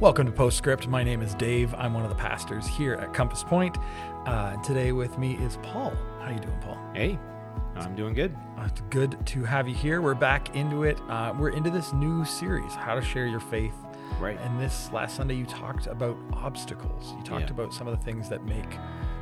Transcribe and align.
Welcome 0.00 0.24
to 0.26 0.32
Postscript. 0.32 0.88
My 0.88 1.04
name 1.04 1.20
is 1.20 1.34
Dave. 1.34 1.74
I'm 1.74 1.92
one 1.92 2.04
of 2.04 2.08
the 2.08 2.16
pastors 2.16 2.66
here 2.66 2.94
at 2.94 3.12
Compass 3.12 3.44
Point. 3.44 3.76
Uh, 4.24 4.56
today 4.62 4.92
with 4.92 5.18
me 5.18 5.34
is 5.34 5.58
Paul. 5.62 5.92
How 6.20 6.30
you 6.30 6.38
doing, 6.38 6.58
Paul? 6.62 6.78
Hey, 6.94 7.18
I'm 7.76 7.94
doing 7.94 8.14
good. 8.14 8.34
Uh, 8.56 8.62
it's 8.66 8.80
good 8.88 9.18
to 9.26 9.44
have 9.44 9.68
you 9.68 9.74
here. 9.74 10.00
We're 10.00 10.14
back 10.14 10.56
into 10.56 10.84
it. 10.84 10.98
Uh, 11.10 11.34
we're 11.38 11.50
into 11.50 11.68
this 11.68 11.92
new 11.92 12.24
series, 12.24 12.72
How 12.74 12.94
to 12.94 13.02
Share 13.02 13.26
Your 13.26 13.40
Faith. 13.40 13.74
Right. 14.18 14.38
And 14.40 14.58
this 14.58 14.90
last 14.90 15.16
Sunday, 15.16 15.34
you 15.34 15.44
talked 15.44 15.86
about 15.86 16.16
obstacles. 16.32 17.12
You 17.18 17.22
talked 17.22 17.46
Yeah. 17.48 17.50
about 17.50 17.74
some 17.74 17.86
of 17.86 17.98
the 17.98 18.02
things 18.02 18.28
that 18.30 18.42
make 18.44 18.78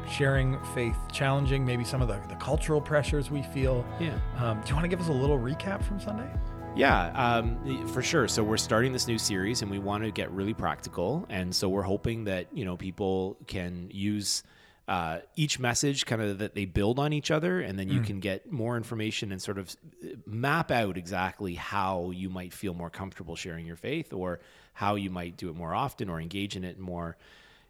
sharing 0.09 0.59
faith 0.75 0.97
challenging, 1.11 1.67
maybe 1.67 1.83
some 1.83 2.03
of 2.03 2.09
the, 2.09 2.21
the 2.29 2.37
cultural 2.37 2.81
pressures 2.81 3.33
we 3.33 3.43
feel. 3.43 3.85
Yeah. 3.99 4.15
Um, 4.37 4.61
do 4.61 4.69
you 4.69 4.75
want 4.77 4.85
to 4.85 4.89
give 4.89 5.01
us 5.01 5.09
a 5.09 5.13
little 5.13 5.39
recap 5.39 5.83
from 5.83 5.99
Sunday? 5.99 6.31
Yeah, 6.77 7.09
um, 7.15 7.89
for 7.89 8.03
sure. 8.03 8.29
So 8.29 8.45
we're 8.45 8.57
starting 8.57 8.93
this 8.93 9.09
new 9.09 9.19
series, 9.19 9.63
and 9.63 9.71
we 9.71 9.81
want 9.81 10.05
to 10.05 10.13
get 10.13 10.31
really 10.31 10.55
practical. 10.55 11.27
And 11.29 11.55
so 11.55 11.69
we're 11.69 11.83
hoping 11.83 12.25
that 12.25 12.47
you 12.53 12.65
know 12.65 12.77
people 12.77 13.37
can 13.49 13.89
use 13.93 14.45
uh, 14.87 15.19
each 15.37 15.59
message 15.59 16.07
kind 16.07 16.23
of 16.23 16.39
that 16.39 16.55
they 16.55 16.65
build 16.67 16.99
on 16.99 17.13
each 17.13 17.31
other, 17.31 17.61
and 17.61 17.79
then 17.79 17.89
you 17.89 18.01
can 18.01 18.21
get 18.21 18.51
more 18.51 18.77
information 18.77 19.33
and 19.33 19.43
sort 19.43 19.59
of 19.59 19.77
uh, 20.05 20.09
map 20.25 20.71
out 20.71 20.97
exactly 20.97 21.55
how 21.55 22.11
you 22.15 22.31
might 22.31 22.53
feel 22.53 22.75
more 22.75 22.91
comfortable 22.91 23.35
sharing 23.35 23.67
your 23.67 23.77
faith, 23.77 24.13
or 24.13 24.39
how 24.73 24.95
you 24.95 25.11
might 25.11 25.37
do 25.37 25.51
it 25.51 25.57
more 25.57 25.75
often, 25.75 26.09
or 26.09 26.21
engage 26.21 26.55
in 26.57 26.65
it 26.65 26.79
more. 26.79 27.17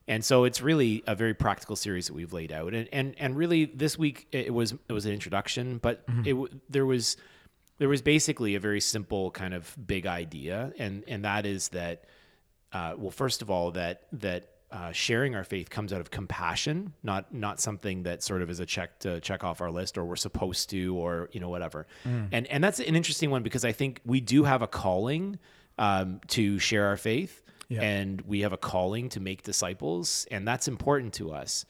And 0.06 0.24
so 0.24 0.44
it's 0.44 0.60
really 0.60 1.02
a 1.06 1.14
very 1.14 1.34
practical 1.34 1.76
series 1.76 2.06
that 2.08 2.14
we've 2.14 2.32
laid 2.32 2.52
out, 2.52 2.74
and 2.74 2.88
and 2.92 3.14
and 3.18 3.36
really 3.36 3.64
this 3.64 3.98
week 3.98 4.26
it 4.32 4.52
was 4.52 4.72
it 4.72 4.92
was 4.92 5.06
an 5.06 5.12
introduction, 5.12 5.78
but 5.78 6.04
it 6.26 6.36
there 6.70 6.86
was 6.86 7.16
there 7.78 7.88
was 7.88 8.02
basically 8.02 8.54
a 8.54 8.60
very 8.60 8.80
simple 8.80 9.30
kind 9.30 9.54
of 9.54 9.74
big 9.86 10.06
idea, 10.06 10.72
and 10.78 11.04
and 11.08 11.24
that 11.24 11.46
is 11.46 11.68
that 11.68 12.04
uh, 12.72 12.94
well, 12.98 13.10
first 13.10 13.40
of 13.42 13.50
all, 13.50 13.70
that 13.72 14.06
that 14.12 14.50
uh, 14.70 14.92
sharing 14.92 15.34
our 15.34 15.44
faith 15.44 15.70
comes 15.70 15.92
out 15.92 16.00
of 16.00 16.10
compassion, 16.10 16.92
not 17.02 17.32
not 17.32 17.60
something 17.60 18.02
that 18.02 18.22
sort 18.22 18.42
of 18.42 18.50
is 18.50 18.60
a 18.60 18.66
check 18.66 18.98
to 19.00 19.20
check 19.20 19.42
off 19.44 19.60
our 19.60 19.70
list, 19.70 19.96
or 19.96 20.04
we're 20.04 20.16
supposed 20.16 20.68
to, 20.70 20.94
or 20.96 21.30
you 21.32 21.40
know 21.40 21.48
whatever. 21.48 21.86
And 22.04 22.46
and 22.48 22.62
that's 22.62 22.78
an 22.80 22.94
interesting 22.96 23.30
one 23.30 23.42
because 23.42 23.64
I 23.64 23.72
think 23.72 24.00
we 24.04 24.20
do 24.20 24.44
have 24.44 24.60
a 24.62 24.66
calling 24.68 25.38
um, 25.78 26.20
to 26.28 26.58
share 26.58 26.86
our 26.86 26.96
faith, 26.96 27.42
Yeah. 27.68 27.82
and 27.82 28.20
we 28.22 28.40
have 28.40 28.52
a 28.52 28.56
calling 28.58 29.08
to 29.10 29.20
make 29.20 29.42
disciples, 29.44 30.26
and 30.30 30.46
that's 30.46 30.66
important 30.68 31.14
to 31.14 31.32
us. 31.32 31.64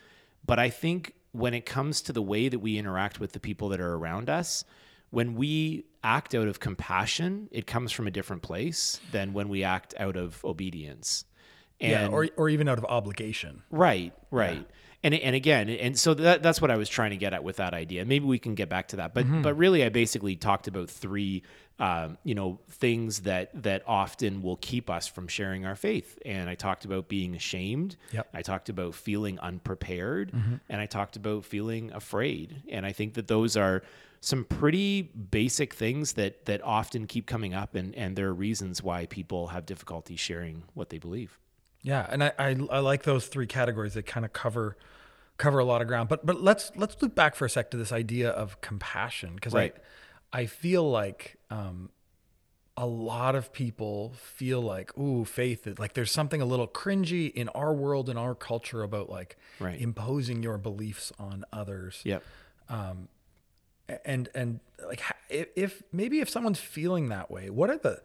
But 0.46 0.58
I 0.58 0.70
think 0.70 1.12
when 1.32 1.52
it 1.54 1.66
comes 1.66 2.00
to 2.02 2.12
the 2.12 2.22
way 2.22 2.48
that 2.48 2.58
we 2.58 2.78
interact 2.78 3.20
with 3.20 3.32
the 3.32 3.38
people 3.40 3.68
that 3.68 3.80
are 3.80 3.94
around 3.94 4.30
us, 4.30 4.64
when 5.10 5.34
we 5.34 5.84
act 6.02 6.34
out 6.34 6.48
of 6.48 6.60
compassion, 6.60 7.48
it 7.50 7.66
comes 7.66 7.92
from 7.92 8.06
a 8.06 8.10
different 8.10 8.42
place 8.42 9.00
than 9.12 9.32
when 9.32 9.48
we 9.48 9.64
act 9.64 9.94
out 9.98 10.16
of 10.16 10.44
obedience. 10.44 11.24
And 11.80 11.90
yeah, 11.90 12.08
or, 12.08 12.28
or 12.36 12.48
even 12.48 12.68
out 12.68 12.78
of 12.78 12.84
obligation. 12.84 13.62
right, 13.70 14.12
right. 14.30 14.66
And 15.02 15.14
and 15.14 15.36
again, 15.36 15.68
and 15.68 15.96
so 15.96 16.12
that, 16.14 16.42
that's 16.42 16.60
what 16.60 16.72
I 16.72 16.76
was 16.76 16.88
trying 16.88 17.10
to 17.10 17.16
get 17.16 17.32
at 17.32 17.44
with 17.44 17.56
that 17.56 17.72
idea. 17.72 18.04
Maybe 18.04 18.24
we 18.24 18.38
can 18.40 18.54
get 18.56 18.68
back 18.68 18.88
to 18.88 18.96
that, 18.96 19.14
but 19.14 19.24
Mm-hmm. 19.26 19.42
but 19.42 19.54
really, 19.54 19.84
I 19.84 19.90
basically 19.90 20.34
talked 20.34 20.66
about 20.66 20.90
three, 20.90 21.44
um, 21.78 22.18
you 22.24 22.34
know, 22.34 22.58
things 22.68 23.20
that 23.20 23.50
that 23.62 23.84
often 23.86 24.42
will 24.42 24.56
keep 24.56 24.90
us 24.90 25.06
from 25.06 25.28
sharing 25.28 25.64
our 25.64 25.76
faith. 25.76 26.18
And 26.26 26.50
I 26.50 26.56
talked 26.56 26.84
about 26.84 27.06
being 27.08 27.36
ashamed. 27.36 27.96
Yep. 28.12 28.26
Mm-hmm. 28.26 28.36
I 28.36 28.42
talked 28.42 28.68
about 28.70 28.94
feeling 28.96 29.38
unprepared, 29.38 30.32
and 30.68 30.80
I 30.80 30.86
talked 30.86 31.14
about 31.16 31.44
feeling 31.44 31.92
afraid. 31.92 32.62
And 32.68 32.84
I 32.84 32.90
think 32.92 33.14
that 33.14 33.28
those 33.28 33.56
are 33.56 33.82
some 34.20 34.44
pretty 34.44 35.02
basic 35.02 35.74
things 35.74 36.14
that 36.14 36.44
that 36.46 36.60
often 36.64 37.06
keep 37.06 37.26
coming 37.26 37.54
up, 37.54 37.76
and 37.76 37.94
and 37.94 38.16
there 38.16 38.26
are 38.26 38.34
reasons 38.34 38.82
why 38.82 39.06
people 39.06 39.48
have 39.48 39.64
difficulty 39.64 40.16
sharing 40.16 40.64
what 40.74 40.88
they 40.90 40.98
believe. 40.98 41.38
Yeah, 41.82 42.06
and 42.10 42.24
I, 42.24 42.32
I 42.38 42.56
I 42.70 42.78
like 42.80 43.04
those 43.04 43.26
three 43.28 43.46
categories. 43.46 43.94
They 43.94 44.02
kind 44.02 44.26
of 44.26 44.32
cover 44.32 44.76
cover 45.36 45.58
a 45.60 45.64
lot 45.64 45.80
of 45.80 45.88
ground. 45.88 46.08
But 46.08 46.26
but 46.26 46.42
let's 46.42 46.72
let's 46.76 47.00
loop 47.00 47.14
back 47.14 47.34
for 47.36 47.44
a 47.44 47.50
sec 47.50 47.70
to 47.70 47.76
this 47.76 47.92
idea 47.92 48.30
of 48.30 48.60
compassion 48.60 49.34
because 49.36 49.54
Right. 49.54 49.74
I 50.32 50.40
I 50.40 50.46
feel 50.46 50.90
like 50.90 51.36
um, 51.50 51.90
a 52.76 52.86
lot 52.86 53.34
of 53.34 53.52
people 53.52 54.12
feel 54.16 54.60
like 54.60 54.96
ooh 54.98 55.24
faith 55.24 55.66
is 55.66 55.78
like 55.78 55.94
there's 55.94 56.10
something 56.12 56.42
a 56.42 56.44
little 56.44 56.68
cringy 56.68 57.32
in 57.32 57.48
our 57.50 57.72
world 57.72 58.08
in 58.10 58.16
our 58.18 58.34
culture 58.34 58.82
about 58.82 59.08
like 59.08 59.36
Right. 59.60 59.80
imposing 59.80 60.42
your 60.42 60.58
beliefs 60.58 61.12
on 61.18 61.44
others. 61.52 62.02
Yep. 62.04 62.22
and 64.04 64.28
and 64.34 64.60
like 64.86 65.00
if, 65.30 65.48
if 65.56 65.82
maybe 65.92 66.20
if 66.20 66.28
someone's 66.28 66.60
feeling 66.60 67.08
that 67.08 67.30
way 67.30 67.48
what 67.50 67.70
are 67.70 67.78
the 67.78 68.02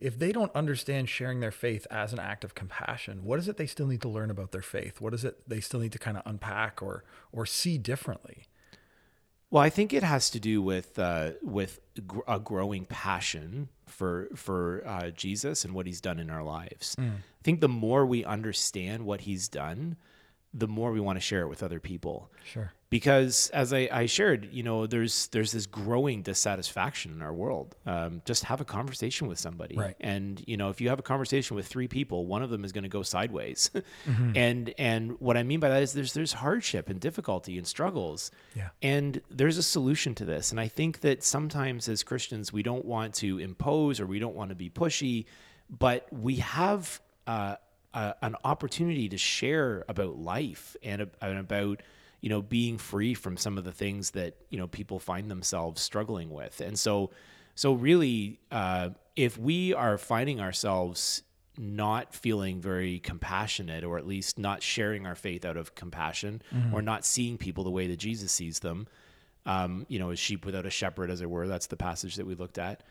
if 0.00 0.18
they 0.18 0.30
don't 0.32 0.54
understand 0.54 1.08
sharing 1.08 1.40
their 1.40 1.50
faith 1.50 1.86
as 1.90 2.12
an 2.12 2.18
act 2.20 2.44
of 2.44 2.54
compassion 2.54 3.24
what 3.24 3.38
is 3.38 3.48
it 3.48 3.56
they 3.56 3.66
still 3.66 3.86
need 3.86 4.00
to 4.00 4.08
learn 4.08 4.30
about 4.30 4.52
their 4.52 4.62
faith 4.62 5.00
what 5.00 5.12
is 5.14 5.24
it 5.24 5.48
they 5.48 5.60
still 5.60 5.80
need 5.80 5.92
to 5.92 5.98
kind 5.98 6.16
of 6.16 6.22
unpack 6.26 6.80
or 6.82 7.04
or 7.32 7.44
see 7.46 7.76
differently 7.78 8.44
Well, 9.50 9.62
I 9.62 9.70
think 9.70 9.94
it 9.94 10.02
has 10.02 10.28
to 10.30 10.38
do 10.40 10.60
with 10.60 10.98
uh, 10.98 11.32
with 11.42 11.80
gr- 12.06 12.20
a 12.28 12.38
growing 12.38 12.84
passion 12.84 13.68
for 13.86 14.28
for 14.34 14.82
uh, 14.86 15.10
Jesus 15.10 15.64
and 15.64 15.72
what 15.74 15.86
He's 15.86 16.02
done 16.02 16.18
in 16.18 16.28
our 16.28 16.42
lives. 16.42 16.94
I 16.98 17.42
think 17.42 17.60
the 17.60 17.68
more 17.68 18.04
we 18.04 18.24
understand 18.26 19.06
what 19.06 19.22
He's 19.22 19.48
done, 19.48 19.96
the 20.52 20.68
more 20.68 20.92
we 20.92 21.00
want 21.00 21.16
to 21.16 21.22
share 21.22 21.40
it 21.40 21.48
with 21.48 21.62
other 21.62 21.80
people. 21.80 22.30
sure 22.44 22.72
Because 22.90 23.50
as 23.50 23.74
I, 23.74 23.88
I 23.92 24.06
shared, 24.06 24.48
you 24.50 24.62
know, 24.62 24.86
there's 24.86 25.26
there's 25.28 25.52
this 25.52 25.66
growing 25.66 26.22
dissatisfaction 26.22 27.12
in 27.12 27.20
our 27.20 27.34
world. 27.34 27.76
Um, 27.84 28.22
just 28.24 28.44
have 28.44 28.62
a 28.62 28.64
conversation 28.64 29.28
with 29.28 29.38
somebody, 29.38 29.76
Right. 29.76 29.94
and 30.00 30.42
you 30.46 30.56
know, 30.56 30.70
if 30.70 30.80
you 30.80 30.88
have 30.88 30.98
a 30.98 31.02
conversation 31.02 31.54
with 31.54 31.66
three 31.66 31.86
people, 31.88 32.24
one 32.26 32.42
of 32.42 32.48
them 32.48 32.64
is 32.64 32.72
going 32.72 32.84
to 32.84 32.88
go 32.88 33.02
sideways. 33.02 33.70
Mm-hmm. 34.08 34.36
And 34.36 34.74
and 34.78 35.20
what 35.20 35.36
I 35.36 35.42
mean 35.42 35.60
by 35.60 35.68
that 35.68 35.82
is 35.82 35.92
there's 35.92 36.12
there's 36.14 36.32
hardship 36.32 36.88
and 36.88 36.98
difficulty 36.98 37.58
and 37.58 37.66
struggles. 37.66 38.30
Yeah. 38.54 38.68
And 38.80 39.20
there's 39.30 39.58
a 39.58 39.62
solution 39.62 40.14
to 40.16 40.24
this. 40.24 40.50
And 40.50 40.58
I 40.58 40.68
think 40.68 41.00
that 41.00 41.22
sometimes 41.22 41.88
as 41.88 42.02
Christians, 42.02 42.52
we 42.52 42.62
don't 42.62 42.84
want 42.84 43.14
to 43.16 43.38
impose 43.38 44.00
or 44.00 44.06
we 44.06 44.18
don't 44.18 44.34
want 44.34 44.48
to 44.50 44.54
be 44.54 44.70
pushy, 44.70 45.26
but 45.68 46.06
we 46.12 46.36
have 46.36 47.00
uh, 47.26 47.56
a, 47.92 48.14
an 48.22 48.36
opportunity 48.44 49.08
to 49.10 49.18
share 49.18 49.84
about 49.88 50.16
life 50.16 50.76
and, 50.82 51.06
and 51.20 51.38
about 51.38 51.82
you 52.20 52.28
know 52.28 52.42
being 52.42 52.78
free 52.78 53.14
from 53.14 53.36
some 53.36 53.58
of 53.58 53.64
the 53.64 53.72
things 53.72 54.10
that 54.12 54.36
you 54.50 54.58
know 54.58 54.66
people 54.66 54.98
find 54.98 55.30
themselves 55.30 55.80
struggling 55.80 56.30
with. 56.30 56.60
And 56.60 56.78
so, 56.78 57.10
so 57.54 57.72
really, 57.72 58.40
uh, 58.50 58.90
if 59.16 59.38
we 59.38 59.74
are 59.74 59.98
finding 59.98 60.40
ourselves 60.40 61.22
not 61.56 62.14
feeling 62.14 62.60
very 62.60 63.00
compassionate 63.00 63.82
or 63.82 63.98
at 63.98 64.06
least 64.06 64.38
not 64.38 64.62
sharing 64.62 65.06
our 65.06 65.16
faith 65.16 65.44
out 65.44 65.56
of 65.56 65.74
compassion 65.74 66.40
or 66.72 66.80
not 66.80 67.04
seeing 67.04 67.36
people 67.36 67.64
the 67.64 67.70
way 67.70 67.88
that 67.88 67.96
Jesus 67.96 68.30
sees 68.30 68.60
them 68.60 68.86
um, 69.44 69.84
you 69.88 69.98
know 69.98 70.10
as 70.10 70.20
sheep 70.20 70.46
without 70.46 70.66
a 70.66 70.70
shepherd 70.70 71.10
as 71.10 71.20
it 71.20 71.28
were 71.28 71.48
that's 71.48 71.66
the 71.66 71.76
passage 71.76 72.14
that 72.14 72.26
we 72.26 72.36
looked 72.36 72.58
at 72.58 72.84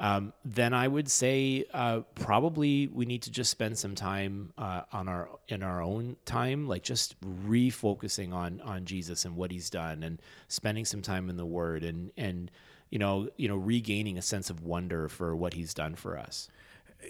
um, 0.00 0.32
then 0.44 0.74
I 0.74 0.88
would 0.88 1.08
say 1.10 1.64
uh, 1.72 2.00
probably 2.14 2.88
we 2.88 3.04
need 3.06 3.22
to 3.22 3.30
just 3.30 3.50
spend 3.50 3.78
some 3.78 3.94
time 3.94 4.52
uh, 4.58 4.82
on 4.92 5.08
our 5.08 5.28
in 5.48 5.62
our 5.62 5.80
own 5.82 6.16
time, 6.24 6.66
like 6.66 6.82
just 6.82 7.20
refocusing 7.20 8.32
on 8.32 8.60
on 8.62 8.84
Jesus 8.84 9.24
and 9.24 9.36
what 9.36 9.50
He's 9.52 9.70
done, 9.70 10.02
and 10.02 10.20
spending 10.48 10.84
some 10.84 11.02
time 11.02 11.28
in 11.30 11.36
the 11.36 11.46
Word, 11.46 11.84
and 11.84 12.10
and 12.16 12.50
you 12.90 12.98
know 12.98 13.28
you 13.36 13.48
know 13.48 13.56
regaining 13.56 14.18
a 14.18 14.22
sense 14.22 14.50
of 14.50 14.62
wonder 14.64 15.08
for 15.08 15.36
what 15.36 15.54
He's 15.54 15.74
done 15.74 15.94
for 15.94 16.18
us. 16.18 16.48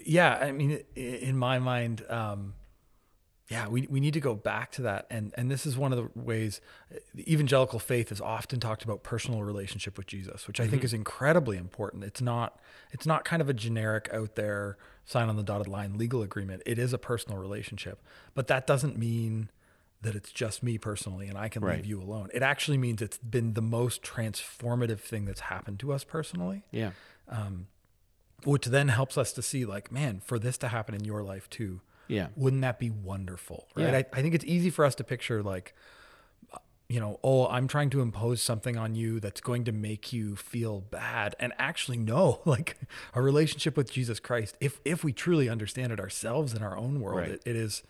yeah 0.05 0.39
i 0.41 0.51
mean 0.51 0.79
in 0.95 1.37
my 1.37 1.59
mind 1.59 2.03
um 2.09 2.55
yeah 3.53 3.67
we, 3.67 3.87
we 3.89 3.99
need 3.99 4.13
to 4.13 4.19
go 4.19 4.35
back 4.35 4.71
to 4.71 4.81
that. 4.83 5.05
And 5.09 5.33
and 5.37 5.49
this 5.49 5.65
is 5.65 5.77
one 5.77 5.91
of 5.93 5.97
the 5.99 6.09
ways 6.19 6.59
the 7.13 7.31
evangelical 7.31 7.79
faith 7.79 8.11
is 8.11 8.19
often 8.19 8.59
talked 8.59 8.83
about 8.83 9.03
personal 9.03 9.43
relationship 9.43 9.97
with 9.97 10.07
jesus 10.07 10.47
which 10.47 10.59
i 10.59 10.63
think 10.63 10.79
mm-hmm. 10.81 10.85
is 10.85 10.93
incredibly 10.93 11.57
important. 11.57 12.03
It's 12.03 12.21
not 12.21 12.59
it's 12.91 13.05
not 13.05 13.23
kind 13.25 13.41
of 13.41 13.49
a 13.49 13.53
generic 13.53 14.09
out 14.13 14.35
there 14.35 14.77
sign 15.05 15.29
on 15.29 15.35
the 15.35 15.43
dotted 15.43 15.67
line 15.67 15.97
legal 15.97 16.21
agreement. 16.21 16.63
It 16.65 16.77
is 16.79 16.93
a 16.93 16.97
personal 16.97 17.37
relationship 17.37 18.01
but 18.33 18.47
that 18.47 18.65
doesn't 18.67 18.97
mean 18.97 19.49
that 20.01 20.15
it's 20.15 20.31
just 20.31 20.63
me 20.63 20.77
personally 20.77 21.27
and 21.27 21.37
i 21.37 21.47
can 21.47 21.63
Right. 21.63 21.77
leave 21.77 21.85
you 21.85 22.01
alone. 22.01 22.29
It 22.33 22.43
actually 22.43 22.77
means 22.77 23.01
it's 23.01 23.17
been 23.19 23.53
the 23.53 23.61
most 23.79 24.01
transformative 24.03 24.99
thing 24.99 25.23
that's 25.25 25.41
happened 25.55 25.79
to 25.79 25.93
us 25.93 26.03
personally 26.03 26.63
Yeah, 26.71 26.91
um, 27.29 27.67
which 28.43 28.65
then 28.65 28.89
helps 28.89 29.17
us 29.17 29.31
to 29.33 29.41
see 29.41 29.63
like 29.65 29.91
man 29.91 30.21
for 30.29 30.37
this 30.39 30.57
to 30.59 30.67
happen 30.67 30.93
in 30.95 31.03
your 31.05 31.23
life 31.23 31.49
too 31.49 31.81
yeah, 32.07 32.27
wouldn't 32.35 32.61
that 32.63 32.79
be 32.79 32.89
wonderful 32.89 33.67
right 33.75 33.91
Yeah. 33.91 33.97
I, 33.97 34.05
I 34.19 34.21
think 34.21 34.33
it's 34.35 34.45
easy 34.45 34.69
for 34.69 34.83
us 34.85 34.95
to 34.95 35.03
picture 35.03 35.41
like 35.43 35.73
you 36.89 36.99
know 36.99 37.17
oh 37.23 37.47
i'm 37.47 37.67
trying 37.67 37.89
to 37.89 38.01
impose 38.01 38.41
something 38.41 38.77
on 38.77 38.93
you 38.93 39.19
that's 39.21 39.39
going 39.41 39.63
to 39.63 39.71
make 39.71 40.11
you 40.11 40.35
feel 40.35 40.81
bad 40.81 41.33
and 41.39 41.53
actually 41.57 41.97
no 41.97 42.41
like 42.45 42.77
a 43.13 43.21
relationship 43.21 43.77
with 43.77 43.89
jesus 43.91 44.19
christ 44.19 44.57
if 44.59 44.79
if 44.83 45.03
we 45.03 45.13
truly 45.13 45.47
understand 45.49 45.91
it 45.93 45.99
ourselves 45.99 46.53
in 46.53 46.61
our 46.61 46.77
own 46.77 46.99
world 46.99 47.19
Right. 47.19 47.29
it, 47.31 47.41
it 47.45 47.55
is 47.55 47.83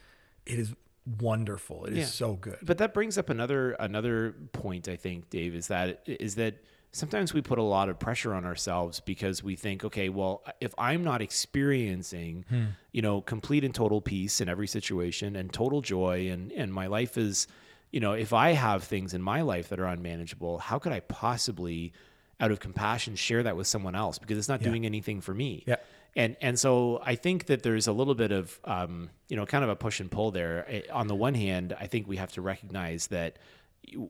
it 0.45 0.59
is 0.59 0.73
wonderful 1.19 1.85
It 1.85 1.93
is 1.93 1.97
Yeah. 1.99 2.05
so 2.05 2.33
good 2.35 2.59
But 2.61 2.77
that 2.77 2.93
brings 2.93 3.17
up 3.17 3.29
another 3.29 3.71
another 3.73 4.35
point 4.53 4.87
I 4.87 4.95
think, 4.95 5.29
Dave, 5.29 5.53
is 5.55 5.67
that 5.67 6.01
is 6.05 6.35
that 6.35 6.63
sometimes 6.93 7.33
we 7.33 7.41
put 7.41 7.57
a 7.59 7.63
lot 7.63 7.89
of 7.89 7.99
pressure 7.99 8.33
on 8.33 8.45
ourselves 8.45 8.99
because 9.01 9.43
we 9.43 9.55
think, 9.57 9.83
okay, 9.83 10.07
well, 10.09 10.43
if 10.61 10.73
I'm 10.77 11.03
not 11.03 11.21
experiencing, 11.21 12.45
Hmm. 12.49 12.63
you 12.91 13.01
know, 13.01 13.21
complete 13.21 13.63
and 13.63 13.73
total 13.73 13.99
peace 14.01 14.39
in 14.41 14.47
every 14.49 14.67
situation 14.67 15.35
and 15.35 15.51
total 15.51 15.81
joy, 15.81 16.29
and 16.29 16.51
and 16.51 16.73
my 16.73 16.87
life 16.87 17.17
is, 17.17 17.47
you 17.91 17.99
know, 17.99 18.13
if 18.13 18.31
I 18.33 18.51
have 18.51 18.83
things 18.83 19.13
in 19.13 19.21
my 19.21 19.41
life 19.41 19.69
that 19.69 19.79
are 19.79 19.85
unmanageable, 19.87 20.59
how 20.59 20.79
could 20.79 20.91
I 20.91 20.99
possibly, 21.01 21.93
out 22.39 22.51
of 22.51 22.59
compassion, 22.59 23.15
share 23.15 23.43
that 23.43 23.55
with 23.57 23.67
someone 23.67 23.95
else 23.95 24.19
because 24.19 24.37
it's 24.37 24.49
not 24.49 24.61
Yeah. 24.61 24.69
doing 24.69 24.85
anything 24.85 25.21
for 25.21 25.33
me. 25.33 25.63
Yeah. 25.67 25.77
And 26.15 26.35
and 26.41 26.59
so 26.59 27.01
I 27.03 27.15
think 27.15 27.45
that 27.47 27.63
there's 27.63 27.87
a 27.87 27.91
little 27.93 28.13
bit 28.15 28.31
of 28.31 28.59
um, 28.65 29.09
you 29.29 29.35
know 29.35 29.45
kind 29.47 29.63
of 29.63 29.69
a 29.71 29.75
push 29.75 29.99
and 29.99 30.11
pull 30.11 30.29
there. 30.31 30.83
On 30.91 31.07
the 31.07 31.15
one 31.15 31.33
hand, 31.33 31.75
I 31.79 31.87
think 31.87 32.07
we 32.07 32.17
have 32.17 32.31
to 32.33 32.41
recognize 32.41 33.07
that 33.07 33.37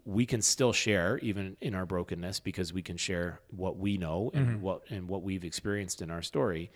we 0.05 0.25
can 0.25 0.41
still 0.41 0.73
share 0.73 1.17
even 1.19 1.57
in 1.61 1.75
our 1.75 1.85
brokenness 1.85 2.39
because 2.39 2.73
we 2.73 2.81
can 2.81 2.97
share 2.97 3.39
what 3.49 3.77
we 3.77 3.97
know 3.97 4.31
and 4.33 4.61
what 4.61 4.83
and 4.89 5.07
what 5.07 5.23
we've 5.23 5.43
experienced 5.43 6.01
in 6.01 6.11
our 6.11 6.21
story. 6.21 6.71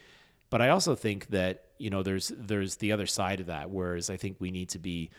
But 0.49 0.61
I 0.61 0.69
also 0.69 0.95
think 0.95 1.27
that 1.27 1.65
you 1.77 1.89
know 1.89 2.03
there's 2.03 2.31
there's 2.35 2.77
the 2.77 2.91
other 2.91 3.05
side 3.05 3.39
of 3.39 3.47
that, 3.47 3.69
whereas 3.69 4.09
I 4.09 4.17
think 4.17 4.38
we 4.39 4.51
need 4.51 4.69
to 4.69 4.79
be 4.79 5.09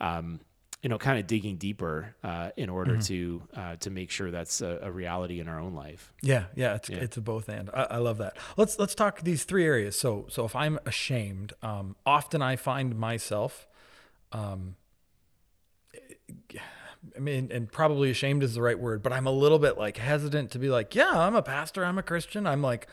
um, 0.00 0.40
you 0.82 0.88
know 0.88 0.98
kind 0.98 1.18
of 1.18 1.26
digging 1.26 1.56
deeper 1.56 2.14
uh, 2.22 2.50
in 2.56 2.68
order 2.68 2.96
to 3.02 3.42
uh, 3.56 3.76
to 3.76 3.90
make 3.90 4.10
sure 4.10 4.30
that's 4.30 4.60
a, 4.60 4.78
a 4.82 4.90
reality 4.90 5.40
in 5.40 5.48
our 5.48 5.58
own 5.58 5.74
life. 5.74 6.12
Yeah, 6.22 6.44
yeah, 6.54 6.76
it's 6.76 6.88
it's 6.88 7.16
a 7.16 7.20
both 7.20 7.48
and. 7.48 7.70
I, 7.74 7.82
I 7.90 7.96
love 7.98 8.18
that. 8.18 8.36
Let's 8.56 8.78
let's 8.78 8.94
talk 8.94 9.22
these 9.22 9.44
three 9.44 9.64
areas. 9.64 9.98
So 9.98 10.26
so 10.28 10.44
if 10.44 10.54
I'm 10.54 10.78
ashamed, 10.86 11.52
um, 11.62 11.96
often 12.06 12.42
I 12.42 12.56
find 12.56 12.96
myself, 12.96 13.66
um, 14.32 14.76
I 17.14 17.18
mean, 17.18 17.50
and 17.52 17.70
probably 17.70 18.10
ashamed 18.10 18.42
is 18.42 18.54
the 18.54 18.62
right 18.62 18.78
word, 18.78 19.02
but 19.02 19.12
I'm 19.12 19.26
a 19.26 19.32
little 19.32 19.58
bit 19.58 19.78
like 19.78 19.96
hesitant 19.98 20.50
to 20.52 20.58
be 20.58 20.68
like, 20.68 20.94
yeah, 20.94 21.10
I'm 21.12 21.34
a 21.34 21.42
pastor, 21.42 21.84
I'm 21.84 21.98
a 21.98 22.02
Christian. 22.02 22.46
I'm 22.46 22.62
like, 22.62 22.86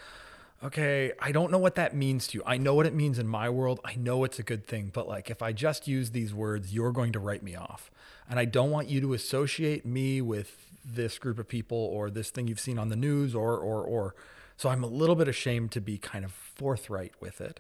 okay, 0.63 1.12
I 1.19 1.31
don't 1.31 1.51
know 1.51 1.57
what 1.57 1.75
that 1.75 1.95
means 1.95 2.27
to 2.27 2.38
you. 2.38 2.44
I 2.45 2.57
know 2.57 2.74
what 2.74 2.86
it 2.86 2.94
means 2.94 3.19
in 3.19 3.27
my 3.27 3.50
world. 3.50 3.80
I 3.83 3.95
know 3.95 4.24
it's 4.24 4.39
a 4.39 4.44
good 4.44 4.65
thing, 4.65 4.92
but 4.94 5.07
like 5.07 5.30
if 5.30 5.42
I 5.42 5.51
just 5.51 5.88
use 5.88 6.12
these 6.12 6.33
words, 6.33 6.74
you're 6.74 6.92
going 6.92 7.12
to 7.13 7.19
write 7.19 7.44
me 7.44 7.56
off. 7.56 7.92
And 8.30 8.39
I 8.39 8.45
don't 8.45 8.71
want 8.71 8.89
you 8.89 9.01
to 9.01 9.13
associate 9.13 9.86
me 9.86 10.21
with 10.21 10.68
this 10.86 11.18
group 11.18 11.39
of 11.39 11.48
people 11.48 11.77
or 11.77 12.10
this 12.10 12.30
thing 12.30 12.48
you've 12.48 12.60
seen 12.60 12.77
on 12.77 12.89
the 12.89 12.95
news 12.95 13.33
or 13.36 13.57
or 13.57 13.83
or 13.83 14.15
so 14.57 14.69
I'm 14.69 14.83
a 14.83 14.88
little 14.88 15.15
bit 15.15 15.27
ashamed 15.27 15.71
to 15.71 15.81
be 15.81 15.98
kind 15.98 16.24
of 16.24 16.31
forthright 16.31 17.13
with 17.19 17.42
it. 17.42 17.60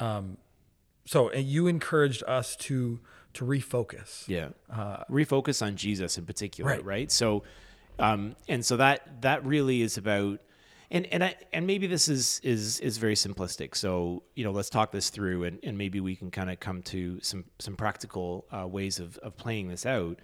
Um, 0.00 0.38
so 1.06 1.32
you 1.32 1.66
encouraged 1.66 2.22
us 2.26 2.56
to 2.56 3.00
to 3.34 3.44
refocus. 3.44 4.26
Yeah. 4.28 4.48
Refocus 5.10 5.64
on 5.64 5.76
Jesus 5.76 6.18
in 6.18 6.24
particular, 6.26 6.70
Right. 6.70 6.84
right? 6.84 7.12
So, 7.12 7.44
um, 7.98 8.34
and 8.48 8.64
so 8.64 8.76
that 8.78 9.22
that 9.22 9.44
really 9.44 9.82
is 9.82 9.96
about, 9.98 10.40
and 10.90 11.06
and 11.12 11.22
I 11.24 11.34
and 11.52 11.66
maybe 11.66 11.86
this 11.86 12.08
is 12.08 12.40
is 12.42 12.80
is 12.80 12.98
very 12.98 13.14
simplistic. 13.14 13.74
So 13.76 14.22
you 14.34 14.44
know, 14.44 14.50
let's 14.52 14.70
talk 14.70 14.90
this 14.92 15.10
through, 15.10 15.44
and 15.44 15.58
and 15.62 15.78
maybe 15.78 16.00
we 16.00 16.16
can 16.16 16.30
kind 16.30 16.50
of 16.50 16.58
come 16.60 16.82
to 16.84 17.20
some 17.22 17.44
some 17.58 17.76
practical 17.76 18.46
uh, 18.52 18.66
ways 18.66 18.98
of 18.98 19.18
of 19.18 19.36
playing 19.36 19.68
this 19.68 19.86
out 19.86 20.18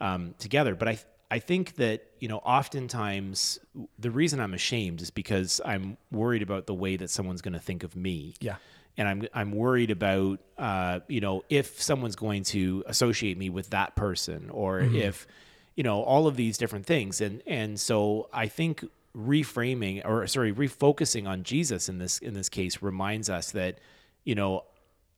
um, 0.00 0.34
together. 0.38 0.74
But 0.74 0.88
I. 0.88 0.98
I 1.32 1.38
think 1.38 1.76
that 1.76 2.06
you 2.18 2.26
know, 2.26 2.38
oftentimes 2.38 3.60
the 4.00 4.10
reason 4.10 4.40
I'm 4.40 4.52
ashamed 4.52 5.00
is 5.00 5.10
because 5.12 5.60
I'm 5.64 5.96
worried 6.10 6.42
about 6.42 6.66
the 6.66 6.74
way 6.74 6.96
that 6.96 7.08
someone's 7.08 7.40
going 7.40 7.52
to 7.54 7.60
think 7.60 7.84
of 7.84 7.94
me 7.94 8.34
Yeah. 8.40 8.56
And 8.96 9.08
I'm 9.08 9.28
I'm 9.32 9.52
worried 9.52 9.90
about 9.90 10.40
uh, 10.58 11.00
you 11.08 11.20
know 11.20 11.44
if 11.48 11.80
someone's 11.82 12.16
going 12.16 12.44
to 12.44 12.84
associate 12.86 13.38
me 13.38 13.50
with 13.50 13.70
that 13.70 13.96
person 13.96 14.50
or 14.50 14.80
mm-hmm. 14.80 14.96
if 14.96 15.26
you 15.76 15.82
know 15.82 16.02
all 16.02 16.26
of 16.26 16.36
these 16.36 16.58
different 16.58 16.86
things. 16.86 17.20
And 17.20 17.42
and 17.46 17.78
so 17.78 18.28
I 18.32 18.46
think 18.48 18.84
reframing 19.16 20.04
or 20.04 20.26
sorry 20.26 20.52
refocusing 20.52 21.28
on 21.28 21.42
Jesus 21.42 21.88
in 21.88 21.98
this 21.98 22.18
in 22.18 22.34
this 22.34 22.48
case 22.48 22.82
reminds 22.82 23.28
us 23.28 23.52
that 23.52 23.78
you 24.24 24.34
know 24.34 24.64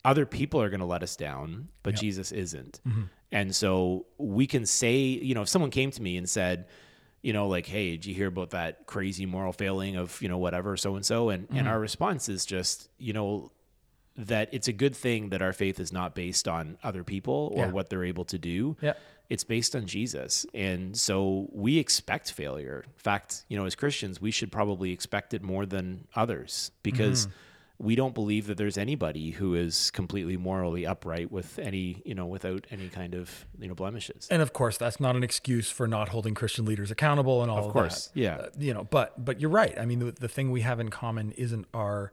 other 0.05 0.27
people 0.27 0.61
are 0.61 0.71
going 0.71 0.81
to 0.81 0.87
let 0.87 1.03
us 1.03 1.17
down 1.17 1.69
but 1.83 1.95
Jesus 1.95 2.33
isn't. 2.33 2.81
Mm-hmm. 2.87 3.03
And 3.31 3.55
so 3.55 4.07
we 4.19 4.47
can 4.47 4.67
say 4.67 4.97
you 4.99 5.35
know 5.35 5.43
if 5.43 5.49
someone 5.49 5.71
came 5.71 5.91
to 5.91 6.03
me 6.03 6.17
and 6.17 6.29
said 6.29 6.67
you 7.23 7.33
know, 7.33 7.47
like, 7.47 7.67
hey, 7.67 7.93
did 7.93 8.05
you 8.05 8.15
hear 8.15 8.27
about 8.27 8.51
that 8.51 8.85
crazy 8.87 9.27
moral 9.27 9.53
failing 9.53 9.95
of, 9.95 10.21
you 10.21 10.29
know, 10.29 10.39
whatever, 10.39 10.77
so 10.77 10.97
and 10.97 11.07
so? 11.07 11.29
And 11.31 11.47
and 11.51 11.61
mm-hmm. 11.61 11.69
our 11.69 11.79
response 11.79 12.29
is 12.29 12.45
just, 12.45 12.89
you 12.99 13.13
know, 13.13 13.53
that 14.17 14.49
it's 14.53 14.69
a 14.69 14.73
good 14.73 14.95
thing 14.95 15.31
that 15.31 15.41
our 15.43 15.53
faith 15.53 15.81
is 15.81 15.93
not 15.93 16.15
based 16.15 16.47
on 16.47 16.77
other 16.83 17.03
people 17.05 17.51
or 17.55 17.67
Yeah. 17.67 17.71
what 17.73 17.89
they're 17.91 18.05
able 18.05 18.25
to 18.27 18.39
do. 18.39 18.77
Yeah. 18.81 18.93
It's 19.31 19.45
based 19.45 19.75
on 19.75 19.87
Jesus. 19.87 20.45
And 20.53 20.95
so 20.97 21.49
we 21.53 21.79
expect 21.79 22.31
failure. 22.33 22.83
In 22.87 22.93
fact, 22.99 23.45
you 23.49 23.57
know, 23.57 23.65
as 23.65 23.75
Christians, 23.75 24.21
we 24.21 24.31
should 24.31 24.53
probably 24.53 24.93
expect 24.93 25.33
it 25.33 25.43
more 25.43 25.65
than 25.65 26.07
others 26.15 26.71
because 26.83 27.29
we 27.79 27.97
don't 27.97 28.15
believe 28.15 28.47
that 28.49 28.59
there's 28.59 28.77
anybody 28.77 29.31
who 29.31 29.55
is 29.55 29.91
completely 29.91 30.37
morally 30.37 30.85
upright 30.87 31.33
with 31.33 31.59
any, 31.59 32.03
you 32.05 32.15
know, 32.15 32.27
without 32.27 32.67
any 32.71 32.89
kind 32.89 33.15
of, 33.15 33.47
you 33.59 33.67
know, 33.67 33.75
blemishes. 33.75 34.29
And 34.31 34.43
of 34.43 34.53
course, 34.53 34.77
that's 34.77 35.01
not 35.01 35.17
an 35.17 35.25
excuse 35.25 35.71
for 35.71 35.89
not 35.89 36.11
holding 36.11 36.35
Christian 36.35 36.67
leaders 36.67 36.91
accountable 36.91 37.41
and 37.43 37.51
all 37.51 37.67
of, 37.67 37.73
course, 37.73 38.09
that. 38.09 38.21
yeah. 38.21 38.35
Uh, 38.37 38.49
you 38.59 38.75
know, 38.75 38.85
but 38.85 39.25
but 39.25 39.41
you're 39.41 39.51
right. 39.51 39.77
I 39.79 39.87
mean, 39.87 40.01
the, 40.01 40.13
the 40.13 40.29
thing 40.29 40.51
we 40.51 40.61
have 40.61 40.79
in 40.79 40.91
common 40.91 41.33
isn't 41.33 41.67
our 41.73 42.13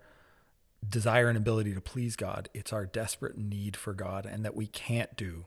desire 0.87 1.27
and 1.29 1.37
ability 1.37 1.73
to 1.73 1.81
please 1.81 2.15
God. 2.15 2.49
It's 2.53 2.71
our 2.73 2.85
desperate 2.85 3.37
need 3.37 3.75
for 3.75 3.93
God, 3.93 4.25
and 4.25 4.45
that 4.45 4.55
we 4.55 4.67
can't 4.67 5.15
do 5.15 5.45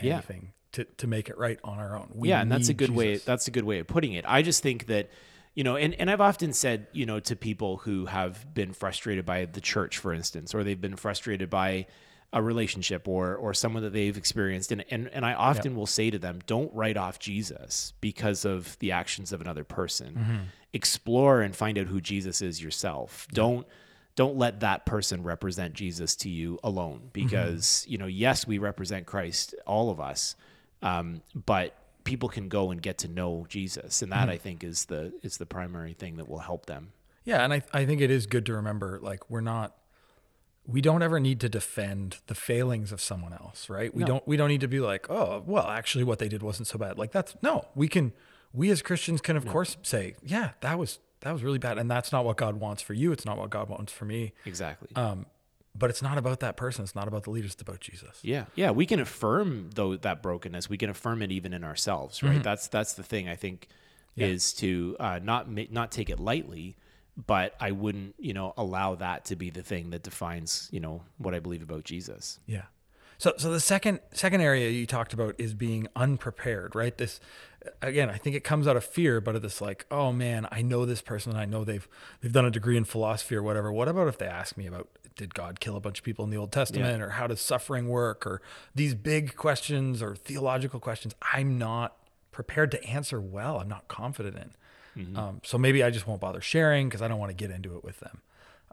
Yeah. 0.00 0.14
anything 0.14 0.52
to, 0.72 0.84
to 0.84 1.06
make 1.06 1.28
it 1.28 1.38
right 1.38 1.58
on 1.62 1.78
our 1.78 1.96
own. 1.96 2.10
We 2.14 2.30
yeah 2.30 2.40
and 2.42 2.50
that's 2.50 2.68
a 2.68 2.74
good 2.74 2.90
way 2.90 3.16
that's 3.18 3.46
a 3.46 3.52
good 3.52 3.62
way 3.64 3.78
of 3.78 3.86
putting 3.86 4.12
it 4.14 4.24
i 4.26 4.42
just 4.42 4.60
think 4.60 4.86
that 4.88 5.08
you 5.54 5.62
know 5.62 5.76
and, 5.76 5.94
and 5.94 6.10
i've 6.10 6.20
often 6.20 6.52
said 6.52 6.88
you 6.92 7.06
know 7.06 7.20
to 7.20 7.36
people 7.36 7.76
who 7.76 8.06
have 8.06 8.52
been 8.52 8.72
frustrated 8.72 9.24
by 9.24 9.44
the 9.44 9.60
church 9.60 9.98
for 9.98 10.12
instance 10.12 10.52
or 10.52 10.64
they've 10.64 10.80
been 10.80 10.96
frustrated 10.96 11.48
by 11.48 11.86
a 12.32 12.42
relationship 12.42 13.06
or 13.06 13.36
or 13.36 13.54
someone 13.54 13.84
that 13.84 13.92
they've 13.92 14.16
experienced 14.16 14.72
and 14.72 14.84
and, 14.90 15.06
and 15.12 15.24
i 15.24 15.32
often 15.32 15.76
will 15.76 15.86
say 15.86 16.10
to 16.10 16.18
them 16.18 16.40
don't 16.46 16.74
write 16.74 16.96
off 16.96 17.20
jesus 17.20 17.92
because 18.00 18.44
of 18.44 18.76
the 18.80 18.90
actions 18.90 19.32
of 19.32 19.40
another 19.40 19.62
person 19.62 20.14
Mm-hmm. 20.16 20.36
explore 20.72 21.40
and 21.40 21.54
find 21.54 21.78
out 21.78 21.86
who 21.86 22.00
jesus 22.00 22.42
is 22.42 22.60
yourself 22.60 23.28
don't 23.32 23.64
don't 24.16 24.36
let 24.36 24.60
that 24.60 24.86
person 24.86 25.22
represent 25.22 25.74
jesus 25.74 26.14
to 26.16 26.28
you 26.28 26.58
alone 26.62 26.98
Mm-hmm. 26.98 27.08
because 27.26 27.84
you 27.88 27.98
know 27.98 28.06
yes 28.06 28.46
we 28.46 28.58
represent 28.58 29.06
christ 29.06 29.54
all 29.66 29.90
of 29.90 30.00
us 30.00 30.36
um, 30.82 31.22
but 31.34 31.74
people 32.04 32.28
can 32.28 32.48
go 32.50 32.70
and 32.70 32.82
get 32.82 32.98
to 32.98 33.08
know 33.08 33.46
Jesus, 33.48 34.02
and 34.02 34.12
Mm-hmm. 34.12 34.26
that 34.26 34.30
I 34.30 34.36
think 34.36 34.62
is 34.62 34.84
the 34.84 35.14
is 35.22 35.38
the 35.38 35.46
primary 35.46 35.94
thing 35.94 36.16
that 36.18 36.28
will 36.28 36.40
help 36.40 36.66
them. 36.66 36.92
Yeah, 37.24 37.42
and 37.42 37.54
I 37.54 37.62
I 37.72 37.86
think 37.86 38.02
it 38.02 38.10
is 38.10 38.26
good 38.26 38.44
to 38.46 38.52
remember 38.52 38.98
like 39.00 39.30
we're 39.30 39.40
not 39.40 39.74
we 40.66 40.82
don't 40.82 41.02
ever 41.02 41.18
need 41.20 41.40
to 41.40 41.48
defend 41.48 42.18
the 42.26 42.34
failings 42.34 42.92
of 42.92 43.00
someone 43.00 43.32
else, 43.32 43.70
right? 43.70 43.94
We 43.94 44.00
No. 44.02 44.06
don't 44.08 44.28
we 44.28 44.36
don't 44.36 44.48
need 44.48 44.60
to 44.60 44.68
be 44.68 44.80
like, 44.80 45.08
"Oh, 45.10 45.42
well, 45.46 45.66
actually 45.68 46.04
what 46.04 46.18
they 46.18 46.28
did 46.28 46.42
wasn't 46.42 46.68
so 46.68 46.76
bad." 46.78 46.98
Like 46.98 47.12
that's 47.12 47.34
no, 47.42 47.66
we 47.74 47.88
can 47.88 48.12
we 48.52 48.68
as 48.70 48.82
Christians 48.82 49.22
can 49.22 49.36
of 49.38 49.46
course 49.46 49.78
say, 49.82 50.16
"Yeah, 50.22 50.50
that 50.60 50.78
was 50.78 50.98
that 51.24 51.32
was 51.32 51.42
really 51.42 51.58
bad." 51.58 51.78
And 51.78 51.90
that's 51.90 52.12
not 52.12 52.24
what 52.24 52.36
God 52.36 52.56
wants 52.60 52.82
for 52.82 52.94
you. 52.94 53.12
It's 53.12 53.24
not 53.24 53.36
what 53.36 53.50
God 53.50 53.68
wants 53.68 53.92
for 53.92 54.04
me. 54.04 54.32
Exactly. 54.46 54.88
Um 54.96 55.26
but 55.76 55.90
it's 55.90 56.02
not 56.02 56.18
about 56.18 56.38
that 56.40 56.56
person. 56.56 56.84
It's 56.84 56.94
not 56.94 57.08
about 57.08 57.24
the 57.24 57.30
leaders. 57.30 57.54
It's 57.54 57.62
about 57.62 57.80
Jesus. 57.80 58.20
yeah, 58.22 58.44
yeah. 58.54 58.70
We 58.70 58.86
can 58.86 59.00
affirm 59.00 59.70
though 59.74 59.96
that 59.96 60.22
brokenness. 60.22 60.70
We 60.70 60.78
can 60.78 60.88
affirm 60.88 61.20
it 61.20 61.32
even 61.32 61.52
in 61.52 61.64
ourselves, 61.64 62.22
right? 62.22 62.42
That's 62.42 62.68
that's 62.68 62.92
the 62.92 63.02
thing 63.02 63.28
I 63.28 63.34
think 63.34 63.68
is 64.16 64.52
to 64.54 64.96
uh, 65.00 65.18
not 65.22 65.50
not 65.72 65.90
take 65.90 66.10
it 66.10 66.20
lightly, 66.20 66.76
but 67.26 67.54
I 67.60 67.72
wouldn't 67.72 68.14
you 68.18 68.32
know 68.32 68.54
allow 68.56 68.94
that 68.96 69.24
to 69.26 69.36
be 69.36 69.50
the 69.50 69.62
thing 69.62 69.90
that 69.90 70.02
defines 70.04 70.68
you 70.70 70.80
know 70.80 71.02
what 71.18 71.34
I 71.34 71.40
believe 71.40 71.62
about 71.62 71.84
Jesus. 71.84 72.38
Yeah. 72.46 72.62
So 73.24 73.32
so 73.38 73.50
the 73.50 73.58
second 73.58 74.00
second 74.12 74.42
area 74.42 74.68
you 74.68 74.86
talked 74.86 75.14
about 75.14 75.34
is 75.38 75.54
being 75.54 75.88
unprepared, 75.96 76.74
right? 76.74 76.94
This 76.94 77.20
again, 77.80 78.10
I 78.10 78.18
think 78.18 78.36
it 78.36 78.44
comes 78.44 78.68
out 78.68 78.76
of 78.76 78.84
fear, 78.84 79.18
but 79.18 79.34
of 79.34 79.40
this 79.40 79.62
like, 79.62 79.86
oh 79.90 80.12
man, 80.12 80.46
I 80.52 80.60
know 80.60 80.84
this 80.84 81.00
person, 81.00 81.32
and 81.32 81.40
I 81.40 81.46
know 81.46 81.64
they've 81.64 81.88
they've 82.20 82.34
done 82.34 82.44
a 82.44 82.50
degree 82.50 82.76
in 82.76 82.84
philosophy 82.84 83.34
or 83.34 83.42
whatever. 83.42 83.72
What 83.72 83.88
about 83.88 84.08
if 84.08 84.18
they 84.18 84.26
ask 84.26 84.58
me 84.58 84.66
about 84.66 84.90
did 85.16 85.32
God 85.32 85.58
kill 85.58 85.74
a 85.74 85.80
bunch 85.80 86.00
of 86.00 86.04
people 86.04 86.22
in 86.26 86.30
the 86.30 86.36
Old 86.36 86.52
Testament 86.52 87.02
or 87.02 87.10
how 87.10 87.26
does 87.26 87.40
suffering 87.40 87.88
work 87.88 88.26
or 88.26 88.42
these 88.74 88.94
big 88.94 89.36
questions 89.36 90.02
or 90.02 90.14
theological 90.14 90.78
questions 90.78 91.14
I'm 91.32 91.56
not 91.56 91.96
prepared 92.30 92.70
to 92.72 92.84
answer 92.84 93.22
well. 93.22 93.58
I'm 93.58 93.68
not 93.68 93.88
confident 93.88 94.36
in. 94.36 94.50
Um, 95.16 95.40
so 95.42 95.56
maybe 95.56 95.82
I 95.82 95.88
just 95.88 96.06
won't 96.06 96.20
bother 96.20 96.42
sharing 96.42 96.90
because 96.90 97.00
I 97.00 97.08
don't 97.08 97.18
want 97.18 97.30
to 97.30 97.34
get 97.34 97.50
into 97.50 97.74
it 97.74 97.84
with 97.84 98.00
them. 98.00 98.20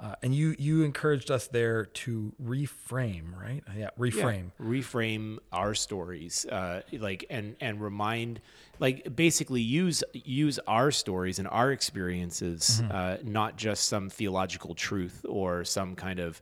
Uh, 0.02 0.16
and 0.24 0.34
you 0.34 0.56
you 0.58 0.84
encouraged 0.84 1.30
us 1.30 1.46
there 1.48 1.86
to 1.86 2.34
reframe, 2.44 3.40
right? 3.40 3.64
Yeah, 3.78 3.92
reframe. 4.00 4.52
reframe 4.60 5.38
our 5.54 5.76
stories 5.76 6.46
uh, 6.48 6.82
like 6.92 7.26
and 7.30 7.56
and 7.62 7.80
remind 7.80 8.42
like 8.80 9.16
basically 9.16 9.62
use 9.62 10.04
use 10.14 10.58
our 10.66 10.90
stories 10.90 11.38
and 11.38 11.48
our 11.48 11.72
experiences 11.72 12.82
uh, 12.92 13.18
not 13.24 13.58
just 13.58 13.88
some 13.88 14.10
theological 14.10 14.74
truth 14.74 15.24
or 15.30 15.64
some 15.64 15.96
kind 15.96 16.20
of 16.20 16.42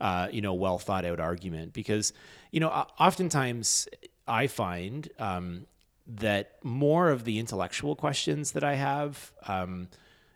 uh, 0.00 0.28
you 0.30 0.40
know 0.40 0.54
well 0.54 0.78
thought 0.78 1.04
out 1.04 1.18
argument 1.18 1.72
because 1.72 2.12
you 2.52 2.60
know 2.60 2.68
oftentimes 3.00 3.88
i 4.28 4.46
find 4.46 5.08
um, 5.18 5.66
that 6.06 6.52
more 6.62 7.10
of 7.10 7.24
the 7.24 7.38
intellectual 7.38 7.94
questions 7.94 8.52
that 8.52 8.64
I 8.64 8.74
have, 8.74 9.32
um, 9.46 9.88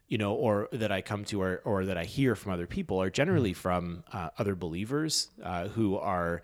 you 0.08 0.18
know, 0.18 0.34
or 0.34 0.68
that 0.72 0.92
I 0.92 1.02
come 1.02 1.24
to, 1.26 1.42
or, 1.42 1.60
or 1.64 1.84
that 1.86 1.98
I 1.98 2.04
hear 2.04 2.34
from 2.34 2.52
other 2.52 2.66
people, 2.66 3.00
are 3.02 3.10
generally 3.10 3.52
from 3.52 4.04
uh, 4.12 4.30
other 4.38 4.54
believers 4.54 5.28
uh, 5.42 5.68
who 5.68 5.96
are, 5.96 6.42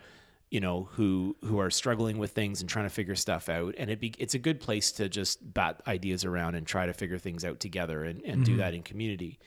you 0.50 0.60
know, 0.60 0.88
who 0.92 1.36
who 1.44 1.60
are 1.60 1.70
struggling 1.70 2.18
with 2.18 2.32
things 2.32 2.60
and 2.60 2.68
trying 2.68 2.86
to 2.86 2.90
figure 2.90 3.14
stuff 3.14 3.48
out. 3.48 3.74
And 3.78 3.88
it 3.88 4.00
be, 4.00 4.14
it's 4.18 4.34
a 4.34 4.38
good 4.38 4.60
place 4.60 4.92
to 4.92 5.08
just 5.08 5.54
bat 5.54 5.80
ideas 5.86 6.24
around 6.24 6.56
and 6.56 6.66
try 6.66 6.86
to 6.86 6.92
figure 6.92 7.18
things 7.18 7.44
out 7.44 7.60
together 7.60 8.04
and, 8.04 8.22
and 8.24 8.44
do 8.44 8.56
that 8.56 8.74
in 8.74 8.82
community. 8.82 9.38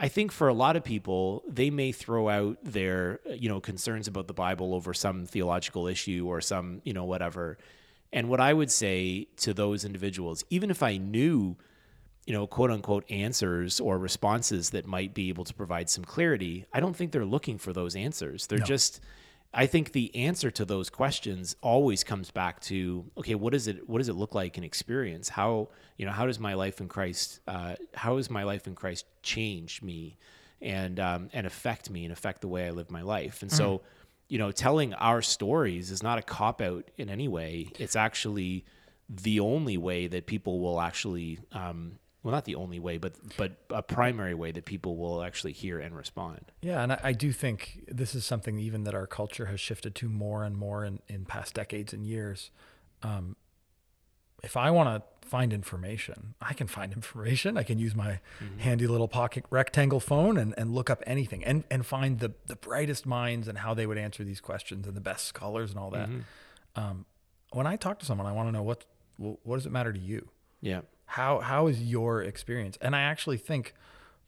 I 0.00 0.08
think 0.08 0.32
for 0.32 0.48
a 0.48 0.54
lot 0.54 0.74
of 0.74 0.82
people, 0.82 1.44
they 1.46 1.70
may 1.70 1.92
throw 1.92 2.28
out 2.28 2.58
their, 2.64 3.20
you 3.36 3.48
know, 3.48 3.60
concerns 3.60 4.08
about 4.08 4.26
the 4.26 4.34
Bible 4.34 4.74
over 4.74 4.92
some 4.92 5.26
theological 5.26 5.86
issue 5.86 6.24
or 6.26 6.40
some, 6.40 6.80
you 6.82 6.92
know, 6.92 7.04
whatever. 7.04 7.56
And 8.12 8.28
what 8.28 8.40
I 8.40 8.52
would 8.52 8.70
say 8.70 9.28
to 9.36 9.54
those 9.54 9.84
individuals, 9.84 10.44
even 10.50 10.70
if 10.70 10.82
I 10.82 10.96
knew, 10.96 11.56
you 12.26 12.32
know, 12.32 12.46
quote 12.46 12.70
unquote 12.70 13.04
answers 13.10 13.80
or 13.80 13.98
responses 13.98 14.70
that 14.70 14.86
might 14.86 15.12
be 15.14 15.28
able 15.28 15.44
to 15.44 15.54
provide 15.54 15.90
some 15.90 16.04
clarity, 16.04 16.64
I 16.72 16.80
don't 16.80 16.94
think 16.94 17.12
they're 17.12 17.24
looking 17.24 17.58
for 17.58 17.72
those 17.72 17.96
answers. 17.96 18.46
They're 18.46 18.58
No. 18.58 18.64
just 18.66 19.00
I 19.54 19.66
think 19.66 19.92
the 19.92 20.14
answer 20.16 20.50
to 20.52 20.64
those 20.64 20.88
questions 20.88 21.56
always 21.60 22.02
comes 22.04 22.30
back 22.30 22.60
to 22.62 23.04
okay, 23.18 23.34
what 23.34 23.52
does 23.52 23.68
it 23.68 23.88
what 23.88 23.98
does 23.98 24.08
it 24.08 24.14
look 24.14 24.34
like 24.34 24.56
in 24.56 24.64
experience? 24.64 25.28
How 25.28 25.68
you 25.98 26.06
know 26.06 26.12
how 26.12 26.26
does 26.26 26.38
my 26.38 26.54
life 26.54 26.80
in 26.80 26.88
Christ 26.88 27.40
uh, 27.46 27.74
how 27.94 28.16
has 28.16 28.30
my 28.30 28.44
life 28.44 28.66
in 28.66 28.74
Christ 28.74 29.04
changed 29.22 29.82
me 29.82 30.16
and 30.62 30.98
um, 31.00 31.28
and 31.32 31.46
affect 31.46 31.90
me 31.90 32.04
and 32.04 32.12
affect 32.12 32.40
the 32.40 32.48
way 32.48 32.66
I 32.66 32.70
live 32.70 32.90
my 32.90 33.02
life? 33.02 33.42
And 33.42 33.52
so, 33.52 33.82
you 34.28 34.38
know, 34.38 34.52
telling 34.52 34.94
our 34.94 35.20
stories 35.20 35.90
is 35.90 36.02
not 36.02 36.18
a 36.18 36.22
cop 36.22 36.62
out 36.62 36.90
in 36.96 37.10
any 37.10 37.28
way. 37.28 37.68
It's 37.78 37.96
actually 37.96 38.64
the 39.10 39.40
only 39.40 39.76
way 39.76 40.06
that 40.06 40.24
people 40.26 40.60
will 40.60 40.80
actually 40.80 41.40
um, 41.52 41.98
well 42.22 42.32
not 42.32 42.44
the 42.44 42.54
only 42.54 42.78
way 42.78 42.98
but 42.98 43.14
but 43.36 43.56
a 43.70 43.82
primary 43.82 44.34
way 44.34 44.52
that 44.52 44.64
people 44.64 44.96
will 44.96 45.22
actually 45.22 45.52
hear 45.52 45.78
and 45.78 45.96
respond 45.96 46.52
Yeah, 46.60 46.82
and 46.82 46.92
I, 46.92 47.00
I 47.02 47.12
do 47.12 47.32
think 47.32 47.84
this 47.88 48.14
is 48.14 48.24
something 48.24 48.58
even 48.58 48.84
that 48.84 48.94
our 48.94 49.06
culture 49.06 49.46
has 49.46 49.60
shifted 49.60 49.94
to 49.96 50.08
more 50.08 50.44
and 50.44 50.56
more 50.56 50.84
in, 50.84 51.00
in 51.08 51.24
past 51.24 51.54
decades 51.54 51.92
and 51.92 52.06
years. 52.06 52.50
Um, 53.02 53.36
if 54.42 54.56
I 54.56 54.70
want 54.70 54.88
to 54.88 55.28
find 55.28 55.52
information, 55.52 56.34
I 56.40 56.52
can 56.52 56.66
find 56.66 56.92
information. 57.00 57.56
I 57.56 57.62
can 57.62 57.78
use 57.78 57.94
my 57.94 58.20
handy 58.58 58.86
little 58.86 59.08
pocket 59.08 59.44
rectangle 59.50 60.00
phone 60.00 60.36
and, 60.36 60.54
and 60.56 60.74
look 60.74 60.90
up 60.90 61.02
anything 61.06 61.44
and, 61.44 61.64
and 61.70 61.84
find 61.86 62.18
the, 62.18 62.32
the 62.46 62.56
brightest 62.56 63.06
minds 63.06 63.48
and 63.48 63.58
how 63.58 63.74
they 63.74 63.86
would 63.86 63.98
answer 63.98 64.24
these 64.24 64.40
questions 64.40 64.86
and 64.86 64.96
the 64.96 65.00
best 65.00 65.26
scholars 65.26 65.70
and 65.70 65.78
all 65.78 65.90
that. 65.90 66.08
Um, 66.76 67.06
when 67.52 67.66
I 67.66 67.76
talk 67.76 67.98
to 68.00 68.06
someone, 68.06 68.26
I 68.26 68.32
want 68.32 68.48
to 68.48 68.52
know 68.52 68.62
what, 68.62 68.84
what 69.18 69.56
does 69.56 69.66
it 69.66 69.72
matter 69.72 69.92
to 69.92 69.98
you? 70.00 70.28
yeah 70.60 70.80
how 71.12 71.40
how 71.40 71.66
is 71.66 71.82
your 71.82 72.22
experience? 72.22 72.78
And 72.80 72.96
i 72.96 73.02
actually 73.02 73.38
think 73.38 73.74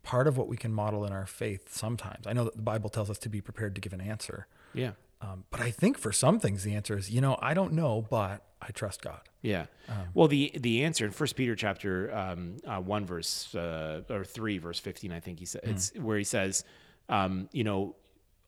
part 0.03 0.27
of 0.27 0.37
what 0.37 0.49
we 0.49 0.57
can 0.57 0.73
model 0.73 1.05
in 1.07 1.13
our 1.13 1.27
faith 1.27 1.75
sometimes 1.75 2.27
i 2.27 2.33
know 2.35 2.45
that 2.45 2.57
the 2.57 2.63
bible 2.63 2.91
tells 2.91 3.09
us 3.09 3.17
to 3.19 3.31
be 3.31 3.41
prepared 3.41 3.75
to 3.75 3.81
give 3.81 3.93
an 3.93 4.01
answer. 4.01 4.47
Yeah. 4.75 4.93
Um, 5.21 5.45
but 5.51 5.61
i 5.61 5.71
think 5.71 5.97
for 5.99 6.13
some 6.13 6.39
things 6.39 6.63
the 6.63 6.75
answer 6.75 6.97
is 6.99 7.11
you 7.11 7.21
know 7.21 7.39
i 7.41 7.55
don't 7.55 7.73
know 7.73 8.05
but 8.11 8.43
i 8.61 8.69
trust 8.71 9.01
god. 9.03 9.23
Yeah. 9.45 9.67
well, 10.15 10.27
the 10.27 10.53
the 10.55 10.85
answer 10.85 11.05
in 11.05 11.11
First 11.11 11.37
Peter 11.37 11.55
chapter 11.55 12.15
um, 12.17 12.57
uh, 12.67 12.81
one 12.81 13.05
verse 13.05 13.55
uh, 13.55 14.01
or 14.09 14.25
three 14.25 14.57
verse 14.57 14.79
fifteen, 14.79 15.13
I 15.13 15.21
think 15.21 15.39
he 15.39 15.45
said 15.45 15.61
it's 15.65 15.93
where 15.97 16.17
he 16.17 16.25
says, 16.25 16.65
um, 17.11 17.51
you 17.53 17.63
know, 17.63 17.95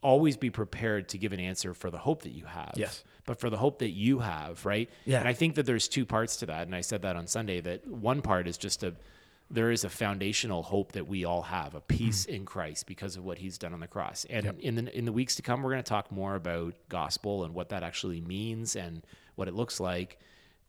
always 0.06 0.36
be 0.36 0.50
prepared 0.50 1.08
to 1.08 1.18
give 1.18 1.32
an 1.32 1.40
answer 1.40 1.74
for 1.74 1.90
the 1.90 1.98
hope 1.98 2.22
that 2.22 2.30
you 2.30 2.44
have. 2.44 2.74
Yes. 2.76 3.02
But 3.26 3.40
for 3.40 3.50
the 3.50 3.56
hope 3.56 3.80
that 3.80 3.90
you 3.90 4.20
have, 4.20 4.64
right? 4.64 4.88
Yeah. 5.04 5.18
And 5.18 5.28
I 5.28 5.32
think 5.32 5.56
that 5.56 5.66
there's 5.66 5.88
two 5.88 6.06
parts 6.06 6.36
to 6.36 6.46
that, 6.46 6.62
and 6.66 6.76
I 6.76 6.80
said 6.80 7.02
that 7.02 7.16
on 7.16 7.26
Sunday. 7.26 7.60
That 7.60 7.84
one 7.88 8.22
part 8.22 8.46
is 8.46 8.56
just 8.56 8.84
a 8.84 8.94
there 9.50 9.70
is 9.70 9.84
a 9.84 9.88
foundational 9.88 10.62
hope 10.62 10.92
that 10.92 11.06
we 11.06 11.24
all 11.24 11.42
have, 11.42 11.74
a 11.74 11.80
peace 11.80 12.24
in 12.24 12.44
Christ 12.44 12.86
because 12.86 13.16
of 13.16 13.24
what 13.24 13.38
He's 13.38 13.58
done 13.58 13.72
on 13.72 13.80
the 13.80 13.86
cross. 13.88 14.24
And 14.30 14.46
in 14.60 14.76
the 14.76 14.96
in 14.96 15.04
the 15.06 15.12
weeks 15.12 15.34
to 15.36 15.42
come, 15.42 15.62
we're 15.62 15.72
going 15.72 15.82
to 15.82 15.88
talk 15.88 16.12
more 16.12 16.36
about 16.36 16.74
gospel 16.88 17.44
and 17.44 17.52
what 17.52 17.70
that 17.70 17.82
actually 17.82 18.20
means 18.20 18.76
and 18.76 19.02
what 19.34 19.48
it 19.48 19.54
looks 19.54 19.80
like. 19.80 20.20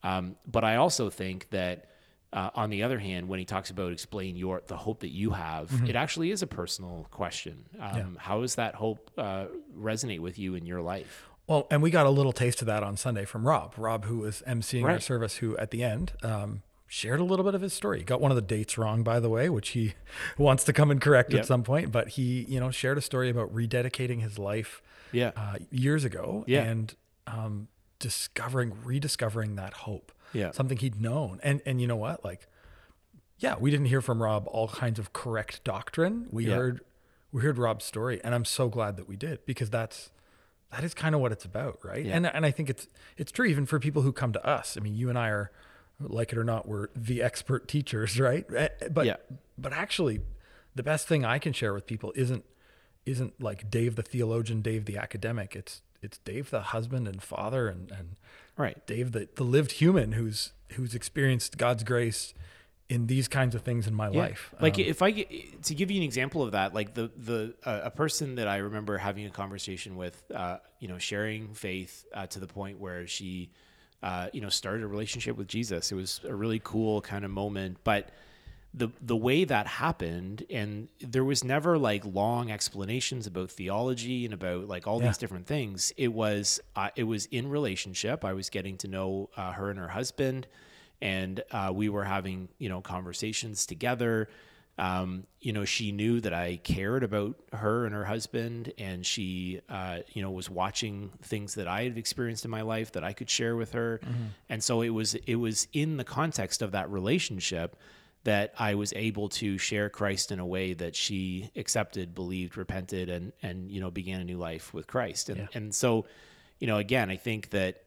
Um, 0.04 0.36
but 0.46 0.64
I 0.64 0.76
also 0.78 1.10
think 1.10 1.50
that, 1.52 1.90
uh, 2.34 2.50
on 2.56 2.70
the 2.70 2.84
other 2.84 3.00
hand, 3.00 3.28
when 3.30 3.40
he 3.40 3.46
talks 3.46 3.70
about 3.70 3.92
explain 3.92 4.36
your 4.36 4.62
the 4.68 4.78
hope 4.78 5.00
that 5.00 5.12
you 5.14 5.32
have, 5.32 5.72
it 5.88 5.96
actually 5.96 6.32
is 6.32 6.42
a 6.42 6.48
personal 6.48 7.08
question. 7.12 7.66
Um, 7.80 8.18
How 8.20 8.42
does 8.42 8.56
that 8.56 8.76
hope 8.76 9.10
uh, 9.18 9.46
resonate 9.78 10.20
with 10.20 10.38
you 10.38 10.56
in 10.56 10.66
your 10.66 10.82
life? 10.82 11.28
well 11.48 11.66
and 11.72 11.82
we 11.82 11.90
got 11.90 12.06
a 12.06 12.10
little 12.10 12.34
taste 12.34 12.60
of 12.62 12.66
that 12.68 12.84
on 12.84 12.98
sunday 12.98 13.24
from 13.24 13.48
rob 13.48 13.74
rob 13.78 14.04
who 14.04 14.18
was 14.18 14.44
emceeing 14.46 14.84
our 14.84 15.00
service 15.00 15.38
who 15.38 15.56
at 15.56 15.72
the 15.72 15.82
end 15.82 16.12
um, 16.22 16.62
shared 16.88 17.22
a 17.22 17.24
little 17.24 17.46
bit 17.46 17.56
of 17.56 17.62
his 17.62 17.72
story 17.72 18.00
he 18.00 18.04
got 18.04 18.20
one 18.20 18.32
of 18.32 18.36
the 18.36 18.42
dates 18.42 18.78
wrong 18.78 19.02
by 19.02 19.18
the 19.18 19.30
way 19.30 19.48
which 19.50 19.70
he 19.70 19.94
wants 20.38 20.66
to 20.66 20.74
come 20.74 20.92
and 20.92 21.00
correct 21.00 21.32
Yep. 21.32 21.40
at 21.40 21.46
some 21.46 21.64
point 21.64 21.90
but 21.90 22.10
he 22.10 22.44
you 22.50 22.60
know 22.60 22.70
shared 22.70 22.98
a 22.98 23.02
story 23.02 23.30
about 23.30 23.56
rededicating 23.56 24.20
his 24.22 24.38
life 24.38 24.82
Yeah, 25.14 25.32
uh, 25.38 25.56
years 25.72 26.04
ago 26.04 26.44
Yeah. 26.48 26.64
and 26.64 26.94
um, 27.28 27.70
discovering, 28.00 28.74
rediscovering 28.84 29.56
that 29.56 29.74
hope. 29.74 30.12
Yeah. 30.34 30.52
Something 30.52 30.78
he'd 30.78 31.00
known. 31.02 31.40
And, 31.44 31.62
and 31.66 31.80
you 31.82 31.88
know 31.88 31.96
what? 31.96 32.24
Like, 32.24 32.48
yeah, 33.40 33.56
we 33.60 33.72
didn't 33.72 33.88
hear 33.88 34.02
from 34.02 34.22
Rob 34.22 34.48
all 34.48 34.68
kinds 34.68 35.00
of 35.00 35.14
correct 35.14 35.64
doctrine. 35.64 36.28
We 36.32 36.48
Yeah. 36.48 36.56
heard, 36.56 36.82
we 37.32 37.42
heard 37.44 37.58
Rob's 37.58 37.86
story 37.86 38.20
and 38.24 38.34
I'm 38.36 38.46
so 38.46 38.68
glad 38.70 38.98
that 38.98 39.08
we 39.08 39.16
did 39.16 39.46
because 39.46 39.70
that's, 39.70 40.10
that 40.72 40.84
is 40.84 40.94
kind 40.94 41.16
of 41.16 41.22
what 41.22 41.32
it's 41.32 41.46
about. 41.46 41.80
Right. 41.84 42.06
Yeah. 42.06 42.16
And, 42.18 42.26
and 42.28 42.46
I 42.46 42.52
think 42.52 42.70
it's, 42.70 42.88
it's 43.16 43.32
true 43.32 43.46
even 43.46 43.66
for 43.66 43.80
people 43.80 44.02
who 44.02 44.12
come 44.12 44.34
to 44.34 44.46
us. 44.46 44.76
I 44.78 44.82
mean, 44.82 44.96
you 44.96 45.10
and 45.10 45.18
I 45.18 45.30
are 45.30 45.52
like 46.00 46.32
it 46.32 46.38
or 46.38 46.44
not, 46.44 46.68
we're 46.68 46.88
the 46.96 47.22
expert 47.24 47.68
teachers, 47.68 48.20
right? 48.20 48.46
Eh, 48.54 48.70
But, 48.92 49.06
Yeah. 49.06 49.16
but 49.58 49.72
actually 49.74 50.20
the 50.76 50.84
best 50.84 51.08
thing 51.08 51.24
I 51.26 51.40
can 51.40 51.54
share 51.54 51.74
with 51.74 51.86
people 51.86 52.12
isn't, 52.16 52.44
isn't 53.06 53.42
like 53.42 53.70
Dave 53.72 53.96
the 53.96 54.04
theologian, 54.04 54.62
Dave 54.62 54.86
the 54.86 54.98
academic. 54.98 55.56
It's 55.56 55.82
it's 56.02 56.18
Dave 56.20 56.50
the 56.50 56.62
husband 56.62 57.08
and 57.08 57.22
father 57.22 57.68
and, 57.68 57.92
and 57.92 58.16
right. 58.58 58.86
Dave 58.86 59.12
the, 59.12 59.28
the 59.36 59.44
lived 59.44 59.74
human 59.74 60.14
who's 60.14 60.52
who's 60.74 60.94
experienced 60.94 61.58
God's 61.58 61.84
grace 61.84 62.34
in 62.90 63.08
these 63.08 63.28
kinds 63.28 63.54
of 63.56 63.62
things 63.64 63.86
in 63.88 63.94
my 63.94 64.10
Yeah. 64.10 64.20
life. 64.20 64.54
Like 64.62 64.76
Um, 64.76 64.86
if 64.86 65.02
I 65.02 65.12
get, 65.12 65.64
to 65.64 65.76
give 65.76 65.92
you 65.92 65.98
an 65.98 66.04
example 66.04 66.42
of 66.44 66.52
that, 66.54 66.74
like 66.74 66.94
the 66.94 67.12
the 67.18 67.54
uh, 67.66 67.82
a 67.84 67.92
person 67.92 68.36
that 68.36 68.48
I 68.48 68.58
remember 68.58 68.98
having 68.98 69.26
a 69.26 69.30
conversation 69.30 69.96
with, 69.98 70.24
uh, 70.34 70.58
you 70.80 70.88
know, 70.88 70.98
sharing 70.98 71.54
faith 71.54 72.06
uh, 72.14 72.28
to 72.28 72.40
the 72.40 72.48
point 72.48 72.80
where 72.80 73.06
she, 73.08 73.50
uh, 74.04 74.30
you 74.32 74.40
know, 74.42 74.50
started 74.50 74.84
a 74.84 74.88
relationship 74.88 75.36
with 75.36 75.48
Jesus. 75.48 75.92
It 75.92 75.96
was 75.96 76.22
a 76.24 76.34
really 76.36 76.62
cool 76.64 77.02
kind 77.02 77.26
of 77.26 77.32
moment, 77.32 77.78
but 77.84 78.10
the 78.78 78.90
the 79.02 79.16
way 79.16 79.44
that 79.44 79.66
happened 79.68 80.46
and 80.50 80.88
there 81.00 81.24
was 81.24 81.44
never 81.44 81.78
like 81.78 82.04
long 82.06 82.52
explanations 82.52 83.26
about 83.28 83.50
theology 83.50 84.24
and 84.26 84.34
about 84.34 84.68
like 84.68 84.86
all 84.88 85.00
Yeah. 85.02 85.08
these 85.08 85.18
different 85.18 85.48
things. 85.48 85.92
It 85.98 86.14
was 86.14 86.60
uh, 86.76 86.90
it 86.96 87.04
was 87.04 87.26
in 87.28 87.50
relationship. 87.50 88.24
I 88.24 88.34
was 88.34 88.50
getting 88.50 88.78
to 88.78 88.88
know 88.88 89.30
uh, 89.36 89.52
her 89.54 89.70
and 89.70 89.80
her 89.80 89.88
husband 89.90 90.48
and 91.02 91.44
uh, 91.52 91.72
we 91.74 91.90
were 91.90 92.04
having 92.04 92.50
you 92.58 92.70
know 92.70 92.82
conversations 92.82 93.66
together. 93.66 94.30
Um, 94.80 95.26
you 95.42 95.54
know 95.54 95.66
she 95.66 95.92
knew 95.92 96.22
that 96.22 96.34
i 96.36 96.58
cared 96.58 97.04
about 97.04 97.36
her 97.52 97.86
and 97.88 97.96
her 97.96 98.06
husband 98.06 98.74
and 98.78 99.04
she 99.04 99.60
uh, 99.70 100.00
you 100.14 100.22
know 100.22 100.30
was 100.30 100.52
watching 100.52 101.10
things 101.24 101.56
that 101.56 101.68
i 101.68 101.82
had 101.86 101.98
experienced 101.98 102.46
in 102.46 102.52
my 102.52 102.62
life 102.62 102.92
that 102.92 103.04
i 103.04 103.12
could 103.12 103.28
share 103.30 103.56
with 103.56 103.72
her. 103.72 104.00
And 104.50 104.64
so 104.64 104.82
it 104.84 104.90
was 104.90 105.16
it 105.16 105.36
was 105.48 105.68
in 105.74 105.98
the 105.98 106.04
context 106.04 106.62
of 106.62 106.74
that 106.74 106.92
relationship 106.92 107.76
that 108.28 108.54
I 108.60 108.76
was 108.76 108.92
able 108.94 109.30
to 109.30 109.58
share 109.58 109.90
Christ 109.90 110.34
in 110.34 110.40
a 110.40 110.46
way 110.46 110.74
that 110.74 110.98
she 110.98 111.50
accepted, 111.56 112.14
believed, 112.14 112.58
repented, 112.58 113.08
and 113.08 113.32
and 113.42 113.72
you 113.72 113.80
know 113.80 113.90
began 113.90 114.20
a 114.20 114.26
new 114.26 114.38
life 114.38 114.74
with 114.74 114.86
Christ. 114.86 115.30
And 115.30 115.38
Yeah. 115.38 115.48
and 115.54 115.74
so, 115.74 116.06
you 116.60 116.68
know, 116.68 116.76
again, 116.76 117.10
I 117.10 117.16
think 117.16 117.52
that 117.52 117.84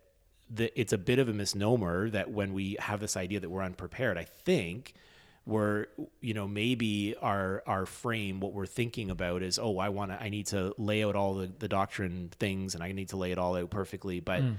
the, 0.48 0.72
it's 0.80 0.94
a 0.94 0.98
bit 0.98 1.18
of 1.18 1.28
a 1.28 1.34
misnomer 1.34 2.08
that 2.08 2.30
when 2.30 2.54
we 2.54 2.78
have 2.80 3.00
this 3.00 3.18
idea 3.18 3.40
that 3.40 3.50
we're 3.50 3.62
unprepared, 3.62 4.16
I 4.16 4.24
think 4.24 4.94
we're 5.44 5.88
you 6.22 6.32
know 6.32 6.48
maybe 6.48 7.14
our 7.20 7.62
our 7.66 7.84
frame 7.84 8.40
what 8.40 8.54
we're 8.54 8.64
thinking 8.64 9.10
about 9.10 9.42
is 9.42 9.58
oh 9.58 9.78
I 9.78 9.90
want 9.90 10.10
to 10.10 10.22
I 10.22 10.30
need 10.30 10.46
to 10.48 10.74
lay 10.78 11.04
out 11.04 11.16
all 11.16 11.34
the, 11.34 11.50
the 11.58 11.68
doctrine 11.68 12.30
things 12.38 12.74
and 12.74 12.82
I 12.82 12.92
need 12.92 13.10
to 13.10 13.16
lay 13.18 13.32
it 13.32 13.38
all 13.38 13.56
out 13.56 13.70
perfectly 13.70 14.20
but 14.20 14.42
mm. 14.42 14.56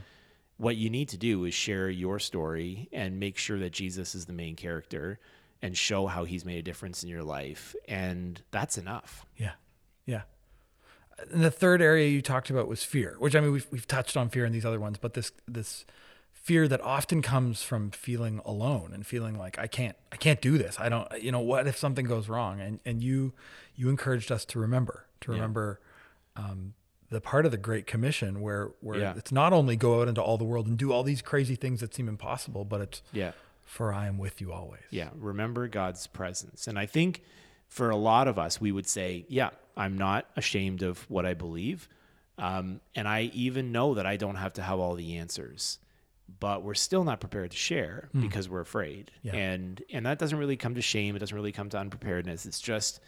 what 0.57 0.75
you 0.75 0.89
need 0.89 1.09
to 1.09 1.17
do 1.17 1.45
is 1.45 1.53
share 1.53 1.87
your 1.87 2.19
story 2.19 2.89
and 2.91 3.19
make 3.19 3.37
sure 3.37 3.59
that 3.59 3.71
Jesus 3.71 4.15
is 4.15 4.25
the 4.25 4.33
main 4.33 4.55
character 4.55 5.19
and 5.61 5.77
show 5.77 6.07
how 6.07 6.23
he's 6.25 6.43
made 6.45 6.57
a 6.57 6.61
difference 6.63 7.03
in 7.03 7.09
your 7.09 7.23
life. 7.23 7.75
And 7.87 8.41
that's 8.51 8.77
enough. 8.77 9.25
Yeah. 9.37 9.51
Yeah. 10.05 10.21
And 11.31 11.43
the 11.43 11.51
third 11.51 11.81
area 11.81 12.07
you 12.07 12.21
talked 12.21 12.49
about 12.49 12.67
was 12.67 12.83
fear, 12.83 13.15
which 13.19 13.35
I 13.35 13.41
mean 13.41 13.51
we've 13.51 13.67
we've 13.71 13.87
touched 13.87 14.17
on 14.17 14.29
fear 14.29 14.45
in 14.45 14.51
these 14.53 14.65
other 14.65 14.79
ones, 14.79 14.97
but 14.97 15.13
this 15.13 15.31
this 15.47 15.85
fear 16.33 16.67
that 16.67 16.81
often 16.81 17.21
comes 17.21 17.61
from 17.61 17.91
feeling 17.91 18.41
alone 18.43 18.91
and 18.93 19.05
feeling 19.05 19.37
like 19.37 19.59
I 19.59 19.67
can't 19.67 19.95
I 20.11 20.15
can't 20.15 20.41
do 20.41 20.57
this. 20.57 20.79
I 20.79 20.89
don't 20.89 21.07
you 21.21 21.31
know 21.31 21.39
what 21.41 21.67
if 21.67 21.77
something 21.77 22.05
goes 22.05 22.27
wrong 22.27 22.59
and 22.59 22.79
and 22.85 23.03
you 23.03 23.33
you 23.75 23.89
encouraged 23.89 24.31
us 24.31 24.45
to 24.45 24.59
remember 24.59 25.05
to 25.21 25.31
Yeah. 25.31 25.35
remember 25.37 25.79
um, 26.35 26.73
the 27.11 27.21
part 27.21 27.45
of 27.45 27.51
the 27.51 27.57
Great 27.57 27.85
Commission 27.85 28.41
where 28.41 28.71
where 28.79 28.97
Yeah. 28.99 29.13
it's 29.15 29.31
not 29.31 29.53
only 29.53 29.75
go 29.75 30.01
out 30.01 30.07
into 30.07 30.21
all 30.23 30.39
the 30.39 30.43
world 30.45 30.65
and 30.65 30.75
do 30.77 30.91
all 30.91 31.03
these 31.03 31.21
crazy 31.21 31.55
things 31.55 31.81
that 31.81 31.93
seem 31.93 32.07
impossible, 32.09 32.65
but 32.65 32.81
it's 32.81 33.03
Yeah. 33.13 33.33
For 33.71 33.93
I 33.93 34.07
am 34.07 34.17
with 34.17 34.41
you 34.41 34.51
always. 34.51 34.81
Yeah, 34.89 35.11
remember 35.15 35.69
God's 35.69 36.05
presence. 36.05 36.67
And 36.67 36.77
I 36.77 36.85
think 36.85 37.23
for 37.67 37.89
a 37.89 37.95
lot 37.95 38.27
of 38.27 38.37
us, 38.37 38.59
we 38.59 38.69
would 38.69 38.85
say, 38.85 39.25
yeah, 39.29 39.51
I'm 39.77 39.97
not 39.97 40.25
ashamed 40.35 40.83
of 40.83 41.09
what 41.09 41.25
I 41.25 41.35
believe. 41.35 41.87
Um, 42.37 42.81
and 42.95 43.07
I 43.07 43.31
even 43.33 43.71
know 43.71 43.93
that 43.93 44.05
I 44.05 44.17
don't 44.17 44.35
have 44.35 44.51
to 44.53 44.61
have 44.61 44.77
all 44.77 44.95
the 44.95 45.15
answers, 45.15 45.79
but 46.37 46.63
we're 46.63 46.73
still 46.73 47.05
not 47.05 47.21
prepared 47.21 47.51
to 47.51 47.57
share 47.57 48.09
because 48.19 48.49
we're 48.49 48.59
afraid. 48.59 49.09
Yeah. 49.21 49.35
And 49.35 49.81
and 49.89 50.05
that 50.05 50.19
doesn't 50.19 50.37
really 50.37 50.57
come 50.57 50.75
to 50.75 50.81
shame. 50.81 51.15
It 51.15 51.19
doesn't 51.19 51.35
really 51.35 51.53
come 51.53 51.69
to 51.69 51.77
unpreparedness. 51.77 52.45
It's 52.45 52.59
just 52.59 52.99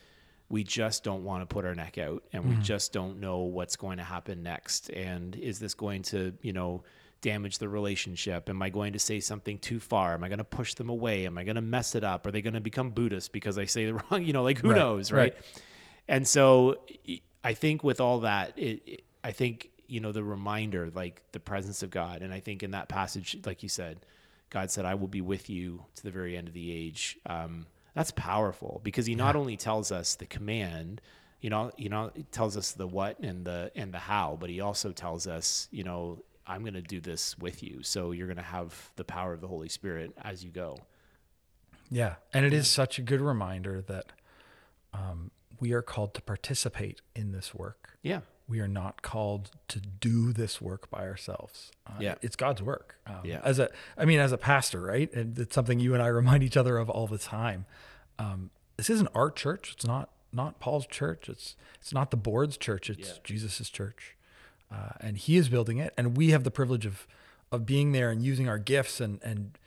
we 0.48 0.63
just 0.63 1.03
don't 1.03 1.25
want 1.25 1.41
to 1.41 1.53
put 1.53 1.65
our 1.65 1.75
neck 1.75 1.98
out 1.98 2.24
and 2.32 2.46
we 2.46 2.55
just 2.63 2.93
don't 2.93 3.20
know 3.20 3.39
what's 3.39 3.75
going 3.75 3.98
to 3.98 4.03
happen 4.03 4.43
next. 4.43 4.89
And 4.91 5.36
is 5.36 5.60
this 5.60 5.74
going 5.74 6.03
to, 6.03 6.32
you 6.41 6.53
know, 6.53 6.84
damage 7.24 7.58
the 7.58 7.68
relationship? 7.68 8.48
Am 8.50 8.62
I 8.62 8.70
going 8.70 8.94
to 8.94 9.00
say 9.00 9.20
something 9.20 9.58
too 9.58 9.80
far? 9.80 10.13
Am 10.13 10.24
I 10.24 10.27
going 10.27 10.38
to 10.38 10.44
push 10.44 10.75
them 10.75 10.89
away? 10.89 11.25
Am 11.25 11.39
I 11.39 11.44
going 11.44 11.56
to 11.56 11.62
mess 11.62 11.96
it 11.96 12.03
up? 12.03 12.27
Are 12.27 12.32
they 12.32 12.44
going 12.44 12.53
to 12.53 12.62
become 12.62 12.92
Buddhist 12.92 13.32
because 13.34 13.58
I 13.58 13.65
say 13.65 13.88
the 13.88 13.94
wrong, 14.12 14.24
you 14.24 14.34
know, 14.34 14.44
like 14.44 14.60
who 14.60 14.70
Right, 14.70 14.75
knows, 14.75 15.12
right? 15.12 15.34
right. 15.34 15.36
And 16.08 16.27
so 16.27 16.77
I 17.44 17.53
think 17.56 17.84
with 17.84 18.00
all 18.00 18.20
that, 18.20 18.53
it, 18.60 18.84
it, 18.86 19.03
I 19.24 19.32
think, 19.32 19.72
you 19.88 20.00
know, 20.00 20.12
the 20.12 20.24
reminder, 20.24 20.92
like 20.94 21.24
the 21.32 21.39
presence 21.39 21.82
of 21.82 21.89
God. 21.89 22.22
And 22.22 22.32
I 22.34 22.39
think 22.39 22.62
in 22.62 22.72
that 22.72 22.89
passage, 22.89 23.38
like 23.46 23.63
you 23.63 23.70
said, 23.70 24.06
God 24.51 24.70
said, 24.70 24.86
I 24.86 24.94
will 24.96 25.08
be 25.08 25.22
with 25.22 25.50
you 25.50 25.86
to 25.96 26.03
the 26.03 26.12
very 26.12 26.38
end 26.38 26.48
of 26.48 26.53
the 26.53 26.72
age. 26.72 27.18
Um, 27.25 27.65
that's 27.96 28.12
powerful 28.12 28.82
because 28.84 29.06
he 29.06 29.15
not 29.15 29.36
only 29.36 29.58
tells 29.58 29.92
us 29.92 30.15
the 30.15 30.25
command, 30.25 31.01
you 31.42 31.50
know, 31.50 31.72
you 31.77 31.89
know, 31.89 32.12
it 32.15 32.32
tells 32.32 32.56
us 32.58 32.72
the 32.72 32.88
what 32.88 33.20
and 33.20 33.46
the 33.46 33.72
and 33.75 33.94
the 33.94 34.00
how, 34.00 34.38
but 34.39 34.50
he 34.50 34.62
also 34.62 34.92
tells 34.92 35.27
us, 35.27 35.68
you 35.72 35.84
know, 35.84 36.24
I'm 36.46 36.62
going 36.62 36.74
to 36.74 36.82
do 36.82 37.00
this 37.00 37.38
with 37.38 37.64
you. 37.64 37.84
So 37.84 38.12
you're 38.12 38.28
going 38.28 38.38
to 38.38 38.44
have 38.44 38.92
the 38.96 39.04
power 39.04 39.34
of 39.34 39.42
the 39.42 39.48
Holy 39.48 39.70
Spirit 39.70 40.12
as 40.22 40.44
you 40.44 40.52
go. 40.52 40.78
Yeah. 41.90 42.16
And 42.34 42.46
it 42.46 42.54
is 42.54 42.68
such 42.68 42.98
a 43.00 43.02
good 43.02 43.22
reminder 43.22 43.82
that 43.82 44.12
um, 44.94 45.32
we 45.60 45.74
are 45.74 45.82
called 45.82 46.14
to 46.16 46.22
participate 46.22 47.02
in 47.16 47.32
this 47.32 47.54
work. 47.54 47.98
Yeah. 48.02 48.22
We 48.48 48.60
are 48.60 48.68
not 48.68 49.02
called 49.02 49.52
to 49.70 49.80
do 49.80 50.34
this 50.34 50.60
work 50.62 50.90
by 50.90 51.08
ourselves. 51.08 51.72
Uh, 51.88 51.94
Yeah. 52.00 52.16
It's 52.22 52.36
God's 52.36 52.62
work. 52.62 52.98
Um, 53.08 53.22
Yeah. 53.24 53.40
As 53.44 53.60
a, 53.60 53.70
I 53.98 54.06
mean, 54.06 54.20
as 54.20 54.32
a 54.32 54.38
pastor, 54.38 54.82
right? 54.82 55.12
And 55.14 55.38
it's 55.40 55.56
something 55.56 55.80
you 55.80 55.94
and 55.94 56.04
I 56.04 56.08
remind 56.08 56.44
each 56.44 56.58
other 56.58 56.78
of 56.78 56.90
all 56.90 57.08
the 57.08 57.18
time. 57.18 57.66
Um, 58.20 58.50
this 58.78 58.90
isn't 58.90 59.10
our 59.16 59.32
church. 59.32 59.72
It's 59.76 59.86
not, 59.86 60.10
not 60.34 60.60
Paul's 60.60 60.88
church. 60.88 61.30
It's, 61.30 61.56
it's 61.80 61.94
not 61.94 62.12
the 62.12 62.18
board's 62.18 62.58
church. 62.58 62.90
It's 62.90 63.08
Yeah. 63.10 63.16
Jesus's 63.24 63.70
church. 63.70 64.18
Uh, 64.74 64.89
and 65.00 65.18
he 65.18 65.38
is 65.38 65.50
building 65.50 65.77
it. 65.77 65.94
And 65.98 66.18
we 66.18 66.32
have 66.32 66.44
the 66.44 66.51
privilege 66.51 66.86
of, 66.86 67.06
of 67.51 67.65
being 67.65 67.92
there 67.92 68.10
and 68.10 68.24
using 68.24 68.48
our 68.50 68.58
gifts 68.58 69.00
and, 69.00 69.20
and, 69.24 69.58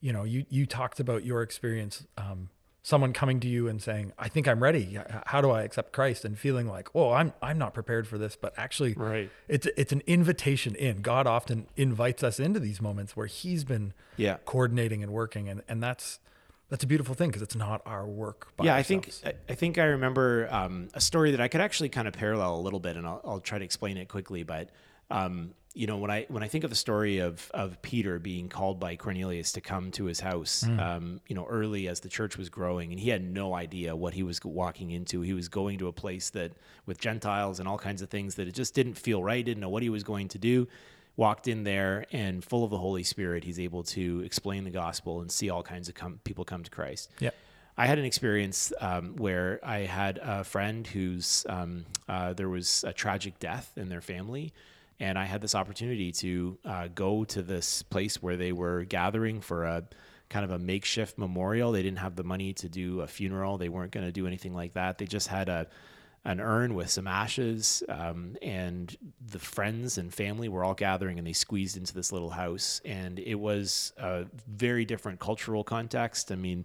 you 0.00 0.12
know, 0.12 0.24
you, 0.24 0.44
you 0.48 0.66
talked 0.66 0.98
about 0.98 1.24
your 1.24 1.40
experience, 1.42 2.04
um, 2.18 2.48
someone 2.82 3.12
coming 3.12 3.38
to 3.40 3.48
you 3.48 3.68
and 3.68 3.80
saying, 3.82 4.12
I 4.18 4.28
think 4.28 4.46
I'm 4.48 4.62
ready. 4.62 4.98
How 5.26 5.40
do 5.40 5.50
I 5.50 5.62
accept 5.62 5.92
Christ? 5.92 6.24
And 6.24 6.38
feeling 6.38 6.68
like, 6.68 6.88
oh, 6.94 7.12
I'm, 7.12 7.32
I'm 7.40 7.58
not 7.58 7.74
prepared 7.74 8.06
for 8.08 8.18
this, 8.18 8.34
but 8.36 8.52
actually 8.56 8.94
Right. 8.94 9.30
it's, 9.48 9.66
it's 9.76 9.92
an 9.92 10.02
invitation 10.06 10.74
in 10.74 11.00
God 11.00 11.26
often 11.26 11.66
invites 11.76 12.22
us 12.22 12.38
into 12.40 12.58
these 12.60 12.80
moments 12.80 13.16
where 13.16 13.26
he's 13.26 13.64
been 13.64 13.92
Yeah. 14.16 14.38
coordinating 14.44 15.02
and 15.02 15.12
working. 15.12 15.48
And, 15.48 15.62
and 15.68 15.82
that's, 15.82 16.18
that's 16.68 16.82
a 16.82 16.86
beautiful 16.86 17.14
thing 17.14 17.30
because 17.30 17.42
it's 17.42 17.54
not 17.54 17.82
our 17.86 18.06
work. 18.06 18.52
By 18.56 18.64
yeah, 18.64 18.74
I 18.74 18.82
think. 18.82 19.12
I 19.48 19.54
think 19.54 19.78
I 19.78 19.84
remember 19.84 20.48
um, 20.50 20.88
a 20.94 21.00
story 21.00 21.30
that 21.30 21.40
I 21.40 21.48
could 21.48 21.60
actually 21.60 21.88
kind 21.90 22.08
of 22.08 22.14
parallel 22.14 22.56
a 22.56 22.62
little 22.62 22.80
bit, 22.80 22.96
and 22.96 23.06
I'll, 23.06 23.20
I'll 23.24 23.40
try 23.40 23.58
to 23.58 23.64
explain 23.64 23.96
it 23.96 24.08
quickly. 24.08 24.42
But 24.42 24.70
um, 25.08 25.54
you 25.74 25.86
know, 25.86 25.98
when 25.98 26.10
I 26.10 26.26
when 26.28 26.42
I 26.42 26.48
think 26.48 26.64
of 26.64 26.70
the 26.70 26.76
story 26.76 27.18
of 27.18 27.48
of 27.54 27.80
Peter 27.82 28.18
being 28.18 28.48
called 28.48 28.80
by 28.80 28.96
Cornelius 28.96 29.52
to 29.52 29.60
come 29.60 29.92
to 29.92 30.06
his 30.06 30.18
house, 30.18 30.64
um, 30.80 31.20
you 31.28 31.36
know, 31.36 31.46
early 31.46 31.86
as 31.86 32.00
the 32.00 32.08
church 32.08 32.36
was 32.36 32.48
growing, 32.48 32.90
and 32.90 32.98
he 32.98 33.10
had 33.10 33.22
no 33.22 33.54
idea 33.54 33.94
what 33.94 34.14
he 34.14 34.24
was 34.24 34.40
walking 34.42 34.90
into. 34.90 35.20
He 35.20 35.34
was 35.34 35.48
going 35.48 35.78
to 35.78 35.86
a 35.86 35.92
place 35.92 36.30
that 36.30 36.52
with 36.84 36.98
Gentiles 36.98 37.60
and 37.60 37.68
all 37.68 37.78
kinds 37.78 38.02
of 38.02 38.10
things 38.10 38.34
that 38.36 38.48
it 38.48 38.54
just 38.54 38.74
didn't 38.74 38.94
feel 38.94 39.22
right. 39.22 39.44
Didn't 39.44 39.60
know 39.60 39.68
what 39.68 39.84
he 39.84 39.90
was 39.90 40.02
going 40.02 40.28
to 40.28 40.38
do 40.38 40.66
walked 41.16 41.48
in 41.48 41.64
there 41.64 42.06
and 42.12 42.44
full 42.44 42.64
of 42.64 42.70
the 42.70 42.78
Holy 42.78 43.02
Spirit, 43.02 43.44
he's 43.44 43.58
able 43.58 43.82
to 43.82 44.20
explain 44.20 44.64
the 44.64 44.70
gospel 44.70 45.20
and 45.20 45.30
see 45.30 45.50
all 45.50 45.62
kinds 45.62 45.88
of 45.88 45.94
come, 45.94 46.20
people 46.24 46.44
come 46.44 46.62
to 46.62 46.70
Christ. 46.70 47.10
Yeah. 47.20 47.30
I 47.78 47.86
had 47.86 47.98
an 47.98 48.04
experience 48.04 48.72
um, 48.80 49.16
where 49.16 49.60
I 49.62 49.80
had 49.80 50.18
a 50.22 50.44
friend 50.44 50.86
whose 50.86 51.44
um, 51.48 51.84
uh, 52.08 52.32
there 52.32 52.48
was 52.48 52.84
a 52.86 52.92
tragic 52.92 53.38
death 53.38 53.70
in 53.76 53.90
their 53.90 54.00
family, 54.00 54.54
and 54.98 55.18
I 55.18 55.24
had 55.24 55.42
this 55.42 55.54
opportunity 55.54 56.10
to 56.12 56.58
uh, 56.64 56.88
go 56.94 57.24
to 57.24 57.42
this 57.42 57.82
place 57.82 58.22
where 58.22 58.38
they 58.38 58.52
were 58.52 58.84
gathering 58.84 59.42
for 59.42 59.64
a 59.64 59.84
kind 60.30 60.44
of 60.44 60.52
a 60.52 60.58
makeshift 60.58 61.18
memorial. 61.18 61.70
They 61.72 61.82
didn't 61.82 61.98
have 61.98 62.16
the 62.16 62.24
money 62.24 62.54
to 62.54 62.68
do 62.68 63.02
a 63.02 63.06
funeral. 63.06 63.58
They 63.58 63.68
weren't 63.68 63.92
going 63.92 64.06
to 64.06 64.12
do 64.12 64.26
anything 64.26 64.54
like 64.54 64.72
that. 64.72 64.96
They 64.96 65.06
just 65.06 65.28
had 65.28 65.50
a 65.50 65.66
an 66.26 66.40
urn 66.40 66.74
with 66.74 66.90
some 66.90 67.06
ashes, 67.06 67.82
um, 67.88 68.36
and 68.42 68.96
the 69.30 69.38
friends 69.38 69.96
and 69.96 70.12
family 70.12 70.48
were 70.48 70.64
all 70.64 70.74
gathering, 70.74 71.18
and 71.18 71.26
they 71.26 71.32
squeezed 71.32 71.76
into 71.76 71.94
this 71.94 72.12
little 72.12 72.30
house, 72.30 72.80
and 72.84 73.18
it 73.20 73.36
was 73.36 73.92
a 73.96 74.26
very 74.48 74.84
different 74.84 75.20
cultural 75.20 75.62
context. 75.62 76.32
I 76.32 76.34
mean, 76.34 76.64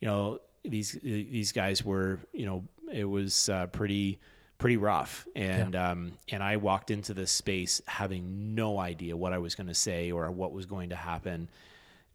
you 0.00 0.08
know 0.08 0.40
these 0.64 0.92
these 1.02 1.52
guys 1.52 1.84
were 1.84 2.18
you 2.32 2.46
know 2.46 2.64
it 2.92 3.04
was 3.04 3.48
uh, 3.48 3.66
pretty 3.66 4.18
pretty 4.58 4.76
rough. 4.76 5.26
And 5.34 5.76
um 5.76 6.12
and 6.30 6.42
I 6.42 6.56
walked 6.56 6.90
into 6.90 7.14
this 7.14 7.30
space 7.30 7.82
having 7.86 8.54
no 8.54 8.78
idea 8.78 9.16
what 9.16 9.32
I 9.32 9.38
was 9.38 9.54
going 9.54 9.66
to 9.66 9.74
say 9.74 10.10
or 10.10 10.30
what 10.30 10.52
was 10.52 10.66
going 10.66 10.90
to 10.90 10.96
happen 10.96 11.48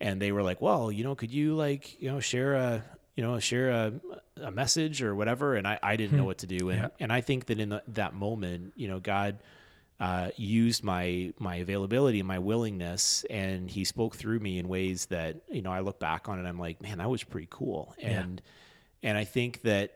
and 0.01 0.21
they 0.21 0.31
were 0.31 0.43
like 0.43 0.59
well 0.61 0.91
you 0.91 1.03
know 1.03 1.15
could 1.15 1.31
you 1.31 1.55
like 1.55 2.01
you 2.01 2.09
know 2.11 2.19
share 2.19 2.53
a 2.55 2.83
you 3.15 3.23
know 3.23 3.39
share 3.39 3.69
a, 3.69 3.93
a 4.41 4.51
message 4.51 5.01
or 5.01 5.13
whatever 5.15 5.55
and 5.55 5.67
I, 5.67 5.79
I 5.83 5.95
didn't 5.95 6.17
know 6.17 6.23
what 6.25 6.39
to 6.39 6.47
do 6.47 6.69
and 6.69 6.79
Yeah. 6.81 6.87
and 6.99 7.13
I 7.13 7.21
think 7.21 7.45
that 7.45 7.59
in 7.59 7.69
the, 7.69 7.83
that 7.89 8.13
moment 8.13 8.73
you 8.75 8.87
know 8.87 8.99
God 8.99 9.39
uh, 9.99 10.31
used 10.35 10.83
my 10.83 11.31
my 11.37 11.57
availability 11.57 12.17
and 12.19 12.27
my 12.27 12.39
willingness, 12.39 13.23
and 13.29 13.69
he 13.69 13.83
spoke 13.83 14.15
through 14.15 14.39
me 14.39 14.57
in 14.57 14.67
ways 14.67 15.05
that 15.07 15.37
you 15.51 15.61
know 15.61 15.71
I 15.71 15.81
look 15.81 15.99
back 15.99 16.27
on 16.27 16.43
it, 16.43 16.49
I'm 16.49 16.57
like, 16.57 16.81
man, 16.81 16.97
that 16.97 17.07
was 17.07 17.23
pretty 17.23 17.47
cool. 17.51 17.93
Yeah. 17.99 18.21
And 18.21 18.41
and 19.03 19.15
I 19.15 19.25
think 19.25 19.61
that 19.61 19.91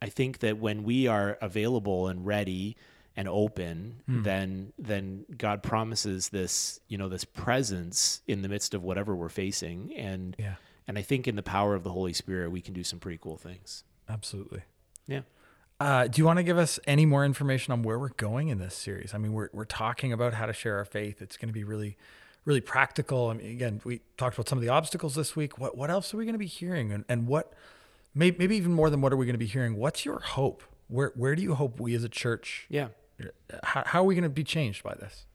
I 0.00 0.10
think 0.10 0.38
that 0.40 0.58
when 0.58 0.84
we 0.84 1.08
are 1.08 1.36
available 1.42 2.06
and 2.06 2.24
ready 2.24 2.76
and 3.18 3.26
open, 3.28 4.00
Hmm. 4.06 4.22
then 4.22 4.72
then 4.78 5.24
God 5.36 5.62
promises 5.62 6.28
this 6.28 6.78
you 6.88 6.96
know 6.96 7.08
this 7.08 7.24
presence 7.24 8.22
in 8.28 8.42
the 8.42 8.48
midst 8.48 8.74
of 8.74 8.82
whatever 8.84 9.14
we're 9.16 9.28
facing, 9.44 9.92
and 9.96 10.36
Yeah. 10.38 10.54
and 10.86 10.96
I 10.98 11.02
think 11.02 11.26
in 11.26 11.34
the 11.36 11.42
power 11.42 11.74
of 11.74 11.82
the 11.82 11.90
Holy 11.92 12.12
Spirit, 12.12 12.50
we 12.50 12.60
can 12.60 12.74
do 12.74 12.84
some 12.84 12.98
pretty 13.00 13.18
cool 13.18 13.36
things. 13.36 13.82
Absolutely. 14.08 14.62
Yeah. 15.06 15.22
Uh, 15.80 16.06
do 16.08 16.20
you 16.20 16.24
want 16.26 16.38
to 16.38 16.42
give 16.42 16.58
us 16.58 16.80
any 16.86 17.06
more 17.06 17.24
information 17.24 17.72
on 17.72 17.82
where 17.82 17.98
we're 17.98 18.08
going 18.16 18.48
in 18.48 18.58
this 18.58 18.74
series? 18.74 19.14
I 19.14 19.18
mean, 19.18 19.32
we're, 19.32 19.48
we're 19.52 19.64
talking 19.64 20.12
about 20.12 20.34
how 20.34 20.46
to 20.46 20.52
share 20.52 20.76
our 20.76 20.84
faith. 20.84 21.20
It's 21.22 21.36
going 21.36 21.48
to 21.48 21.52
be 21.52 21.62
really, 21.62 21.96
really 22.44 22.60
practical. 22.60 23.28
I 23.28 23.34
mean, 23.34 23.50
again, 23.50 23.80
we 23.84 24.00
talked 24.16 24.36
about 24.36 24.48
some 24.48 24.58
of 24.58 24.62
the 24.62 24.70
obstacles 24.70 25.14
this 25.14 25.36
week. 25.36 25.56
What, 25.58 25.76
what 25.76 25.88
else 25.90 26.12
are 26.12 26.16
we 26.16 26.24
going 26.24 26.34
to 26.34 26.38
be 26.38 26.46
hearing? 26.46 26.90
And, 26.92 27.04
and 27.08 27.28
what, 27.28 27.52
maybe, 28.14 28.36
maybe 28.38 28.56
even 28.56 28.72
more 28.72 28.90
than 28.90 29.00
what 29.00 29.12
are 29.12 29.16
we 29.16 29.24
going 29.26 29.34
to 29.34 29.38
be 29.38 29.46
hearing? 29.46 29.76
What's 29.76 30.04
your 30.04 30.18
hope? 30.18 30.62
Where, 30.88 31.12
where 31.14 31.36
do 31.36 31.42
you 31.42 31.54
hope 31.54 31.78
we 31.78 31.94
as 31.94 32.02
a 32.02 32.08
church, 32.08 32.66
Yeah. 32.68 32.88
How, 33.62 33.82
how 33.86 34.00
are 34.00 34.04
we 34.04 34.14
going 34.14 34.22
to 34.24 34.28
be 34.28 34.44
changed 34.44 34.82
by 34.82 34.94
this? 34.94 35.26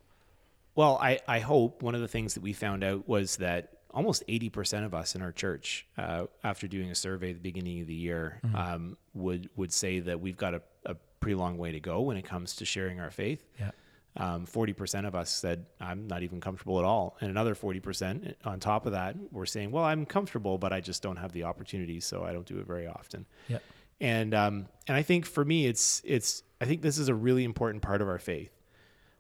Well, 0.76 0.98
I, 1.02 1.20
I 1.28 1.40
hope 1.40 1.84
one 1.84 1.96
of 1.96 2.02
the 2.02 2.08
things 2.08 2.34
that 2.34 2.42
we 2.42 2.54
found 2.54 2.84
out 2.84 3.08
was 3.08 3.38
that 3.38 3.78
almost 3.92 4.24
80% 4.28 4.86
of 4.86 4.94
us 4.94 5.14
in 5.16 5.22
our 5.22 5.32
church, 5.32 5.86
uh, 5.98 6.26
after 6.44 6.68
doing 6.68 6.90
a 6.90 6.96
survey 6.96 7.30
at 7.30 7.36
the 7.36 7.42
beginning 7.42 7.82
of 7.82 7.88
the 7.88 7.94
year, 7.94 8.40
um, 8.56 8.98
would, 9.14 9.50
would 9.56 9.72
say 9.72 10.00
that 10.00 10.20
we've 10.20 10.38
got 10.38 10.56
a, 10.56 10.62
a 10.86 10.96
pretty 11.20 11.36
long 11.36 11.58
way 11.58 11.72
to 11.72 11.80
go 11.80 12.02
when 12.02 12.18
it 12.18 12.26
comes 12.26 12.56
to 12.58 12.66
sharing 12.66 13.00
our 13.00 13.12
faith. 13.12 13.48
Yeah. 13.60 13.72
Um, 14.16 14.46
40% 14.46 15.08
of 15.08 15.16
us 15.16 15.32
said, 15.32 15.66
I'm 15.80 16.08
not 16.08 16.22
even 16.22 16.40
comfortable 16.40 16.80
at 16.80 16.86
all. 16.86 17.18
And 17.20 17.32
another 17.32 17.56
40% 17.56 18.36
on 18.46 18.60
top 18.60 18.86
of 18.86 18.92
that 18.92 19.16
were 19.32 19.46
saying, 19.46 19.72
well, 19.72 19.84
I'm 19.84 20.06
comfortable, 20.06 20.58
but 20.58 20.72
I 20.72 20.82
just 20.82 21.02
don't 21.02 21.18
have 21.18 21.32
the 21.32 21.44
opportunity, 21.44 22.00
so 22.00 22.24
I 22.24 22.32
don't 22.32 22.46
do 22.46 22.60
it 22.60 22.68
very 22.68 22.88
often. 22.88 23.26
Yeah. 23.48 23.60
And 24.04 24.34
um, 24.34 24.68
and 24.88 24.98
I 24.98 25.02
think 25.02 25.26
for 25.26 25.46
me, 25.46 25.66
it's 25.66 26.02
it's 26.04 26.44
I 26.60 26.66
think 26.66 26.82
this 26.82 26.98
is 26.98 27.08
a 27.08 27.16
really 27.16 27.46
important 27.46 27.82
part 27.82 28.02
of 28.02 28.08
our 28.10 28.20
faith, 28.20 28.52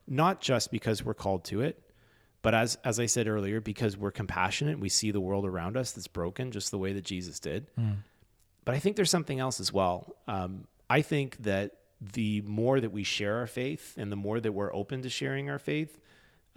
not 0.07 0.41
just 0.41 0.71
because 0.71 1.03
we're 1.05 1.13
called 1.13 1.45
to 1.45 1.61
it, 1.61 1.81
but 2.41 2.53
as 2.53 2.77
as 2.83 2.99
I 2.99 3.05
said 3.05 3.27
earlier, 3.29 3.61
because 3.61 3.95
we're 3.97 4.11
compassionate, 4.11 4.79
we 4.79 4.89
see 4.89 5.11
the 5.11 5.21
world 5.21 5.45
around 5.45 5.77
us 5.77 5.93
that's 5.93 6.07
broken, 6.09 6.51
just 6.51 6.69
the 6.69 6.77
way 6.77 6.91
that 6.93 7.05
Jesus 7.05 7.39
did. 7.39 7.67
But 8.65 8.75
I 8.75 8.79
think 8.79 8.97
there's 8.97 9.09
something 9.09 9.39
else 9.39 9.61
as 9.61 9.71
well. 9.71 10.15
Um, 10.27 10.67
I 10.89 11.01
think 11.01 11.37
that 11.43 11.71
the 12.01 12.41
more 12.41 12.81
that 12.81 12.91
we 12.91 13.03
share 13.03 13.37
our 13.37 13.47
faith, 13.47 13.95
and 13.97 14.11
the 14.11 14.17
more 14.17 14.41
that 14.41 14.51
we're 14.51 14.73
open 14.75 15.01
to 15.03 15.09
sharing 15.09 15.49
our 15.49 15.59
faith, 15.59 15.97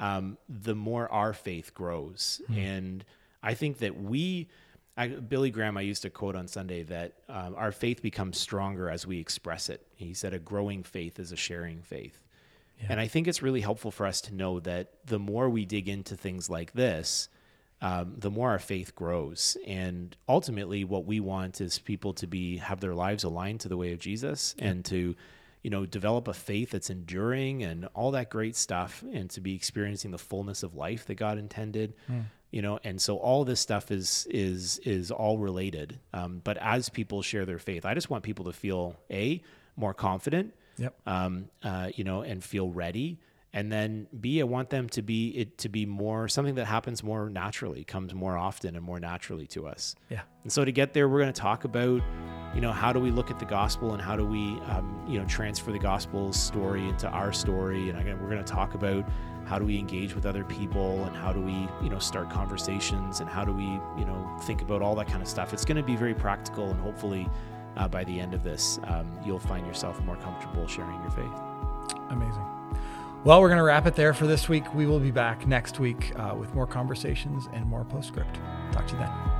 um, 0.01 0.37
the 0.49 0.75
more 0.75 1.11
our 1.13 1.33
faith 1.33 1.75
grows. 1.75 2.41
And 2.57 3.05
I 3.41 3.55
think 3.55 3.79
that 3.79 4.01
we, 4.01 4.49
I, 4.97 5.09
Billy 5.09 5.51
Graham, 5.51 5.77
I 5.77 5.83
used 5.83 6.03
to 6.03 6.11
quote 6.11 6.37
on 6.37 6.49
Sunday 6.49 6.83
that 6.85 7.13
um, 7.29 7.55
our 7.57 7.73
faith 7.73 8.01
becomes 8.01 8.39
stronger 8.39 8.89
as 8.89 9.07
we 9.07 9.21
express 9.21 9.69
it. 9.69 9.87
He 9.95 10.15
said, 10.15 10.33
"A 10.33 10.39
growing 10.39 10.83
faith 10.83 11.19
is 11.19 11.33
a 11.33 11.37
sharing 11.37 11.83
faith." 11.83 12.23
Yeah. 12.81 12.87
And 12.91 13.01
I 13.01 13.07
think 13.07 13.27
it's 13.27 13.43
really 13.43 13.61
helpful 13.61 13.91
for 13.91 14.07
us 14.07 14.21
to 14.23 14.35
know 14.35 14.61
that 14.61 14.93
the 15.05 15.19
more 15.19 15.49
we 15.49 15.65
dig 15.65 15.89
into 15.89 16.17
things 16.17 16.51
like 16.51 16.73
this, 16.73 17.29
um, 17.81 18.15
the 18.17 18.31
more 18.31 18.51
our 18.51 18.59
faith 18.59 18.95
grows. 18.95 19.57
And 19.67 20.17
ultimately, 20.29 20.85
what 20.85 21.05
we 21.05 21.21
want 21.21 21.61
is 21.61 21.79
people 21.79 22.13
to 22.15 22.27
be 22.27 22.59
have 22.59 22.81
their 22.81 22.95
lives 22.95 23.25
aligned 23.25 23.61
to 23.61 23.69
the 23.69 23.77
way 23.77 23.93
of 23.93 23.99
Jesus 23.99 24.55
yeah. 24.59 24.69
and 24.69 24.85
to, 24.87 25.15
you 25.63 25.71
know, 25.71 25.85
develop 25.85 26.29
a 26.29 26.35
faith 26.35 26.71
that's 26.71 26.91
enduring 26.91 27.63
and 27.63 27.87
all 27.95 28.13
that 28.13 28.31
great 28.31 28.57
stuff, 28.57 29.03
and 29.13 29.29
to 29.31 29.41
be 29.41 29.55
experiencing 29.55 30.11
the 30.11 30.19
fullness 30.19 30.63
of 30.63 30.75
life 30.75 31.07
that 31.07 31.17
God 31.17 31.39
intended. 31.39 31.95
Mm. 32.11 32.25
You 32.51 32.63
know, 32.63 32.79
and 32.85 33.01
so 33.01 33.17
all 33.17 33.45
this 33.45 33.61
stuff 33.61 33.91
is 33.91 34.27
is 34.31 34.79
is 34.79 35.11
all 35.11 35.39
related. 35.39 35.99
Um, 36.13 36.41
but 36.43 36.57
as 36.59 36.89
people 36.89 37.23
share 37.23 37.45
their 37.45 37.59
faith, 37.59 37.85
I 37.85 37.95
just 37.95 38.09
want 38.09 38.23
people 38.25 38.47
to 38.47 38.53
feel 38.53 38.97
a 39.11 39.43
more 39.77 39.95
confident. 39.95 40.55
Yep. 40.79 40.95
Um, 41.07 41.49
uh, 41.63 41.91
you 41.95 42.05
know, 42.05 42.21
and 42.23 42.45
feel 42.45 42.71
ready 42.71 43.19
and 43.57 43.73
then 43.73 44.07
b 44.21 44.41
i 44.41 44.45
want 44.45 44.69
them 44.69 44.87
to 44.87 45.01
be 45.01 45.31
it 45.31 45.57
to 45.57 45.71
be 45.71 45.87
more 45.87 46.29
something 46.29 46.55
that 46.57 46.67
happens 46.67 47.03
more 47.03 47.31
naturally 47.31 47.83
comes 47.85 48.13
more 48.13 48.37
often 48.37 48.77
and 48.77 48.85
more 48.85 49.01
naturally 49.01 49.47
to 49.47 49.67
us. 49.67 49.97
Yeah. 50.11 50.21
And 50.45 50.53
so 50.53 50.65
to 50.65 50.71
get 50.71 50.93
there 50.93 51.09
we're 51.09 51.21
going 51.21 51.33
to 51.33 51.41
talk 51.41 51.65
about 51.65 52.03
you 52.55 52.61
know 52.61 52.71
how 52.71 52.93
do 52.93 53.01
we 53.01 53.11
look 53.11 53.31
at 53.31 53.39
the 53.39 53.47
gospel 53.47 53.95
and 53.95 54.03
how 54.03 54.15
do 54.15 54.27
we 54.27 54.61
um, 54.67 55.05
you 55.09 55.19
know 55.19 55.25
transfer 55.25 55.73
the 55.73 55.79
gospel 55.79 56.33
story 56.33 56.87
into 56.87 57.09
our 57.09 57.33
story. 57.33 57.89
And 57.89 57.99
again 57.99 58.21
we're 58.21 58.29
going 58.29 58.45
to 58.45 58.53
talk 58.53 58.75
about 58.75 59.09
how 59.47 59.59
do 59.59 59.65
we 59.65 59.79
engage 59.79 60.15
with 60.15 60.27
other 60.27 60.45
people 60.45 61.05
and 61.05 61.17
how 61.17 61.33
do 61.33 61.41
we 61.41 61.67
you 61.83 61.89
know 61.89 61.99
start 61.99 62.29
conversations 62.29 63.21
and 63.21 63.29
how 63.29 63.45
do 63.45 63.53
we 63.53 63.65
you 63.99 64.05
know 64.05 64.37
think 64.43 64.61
about 64.61 64.83
all 64.83 64.95
that 64.97 65.09
kind 65.09 65.23
of 65.23 65.29
stuff. 65.29 65.55
It's 65.55 65.65
going 65.65 65.79
to 65.79 65.83
be 65.83 65.97
very 65.97 66.15
practical 66.15 66.69
and 66.69 66.79
hopefully 66.79 67.27
uh, 67.79 67.89
by 67.89 68.05
the 68.05 68.21
end 68.21 68.35
of 68.35 68.45
this 68.45 68.79
um, 68.85 69.11
you'll 69.25 69.39
find 69.39 69.67
yourself 69.67 69.99
more 70.03 70.17
comfortable 70.17 70.67
sharing 70.67 71.01
your 71.01 71.11
faith. 71.11 71.41
Amazing 72.11 72.56
well, 73.27 73.41
we're 73.41 73.49
going 73.49 73.59
to 73.59 73.65
wrap 73.65 73.89
it 73.89 73.97
there 73.97 74.15
for 74.15 74.29
this 74.29 74.49
week. 74.49 74.73
We 74.73 74.87
will 74.87 75.01
be 75.01 75.11
back 75.11 75.49
next 75.49 75.81
week 75.81 76.13
uh, 76.17 76.37
with 76.39 76.55
more 76.55 76.65
conversations 76.65 77.49
and 77.53 77.67
more 77.67 77.85
postscript. 77.85 78.39
Talk 78.71 78.87
to 78.87 78.93
you 78.93 79.01
then. 79.01 79.36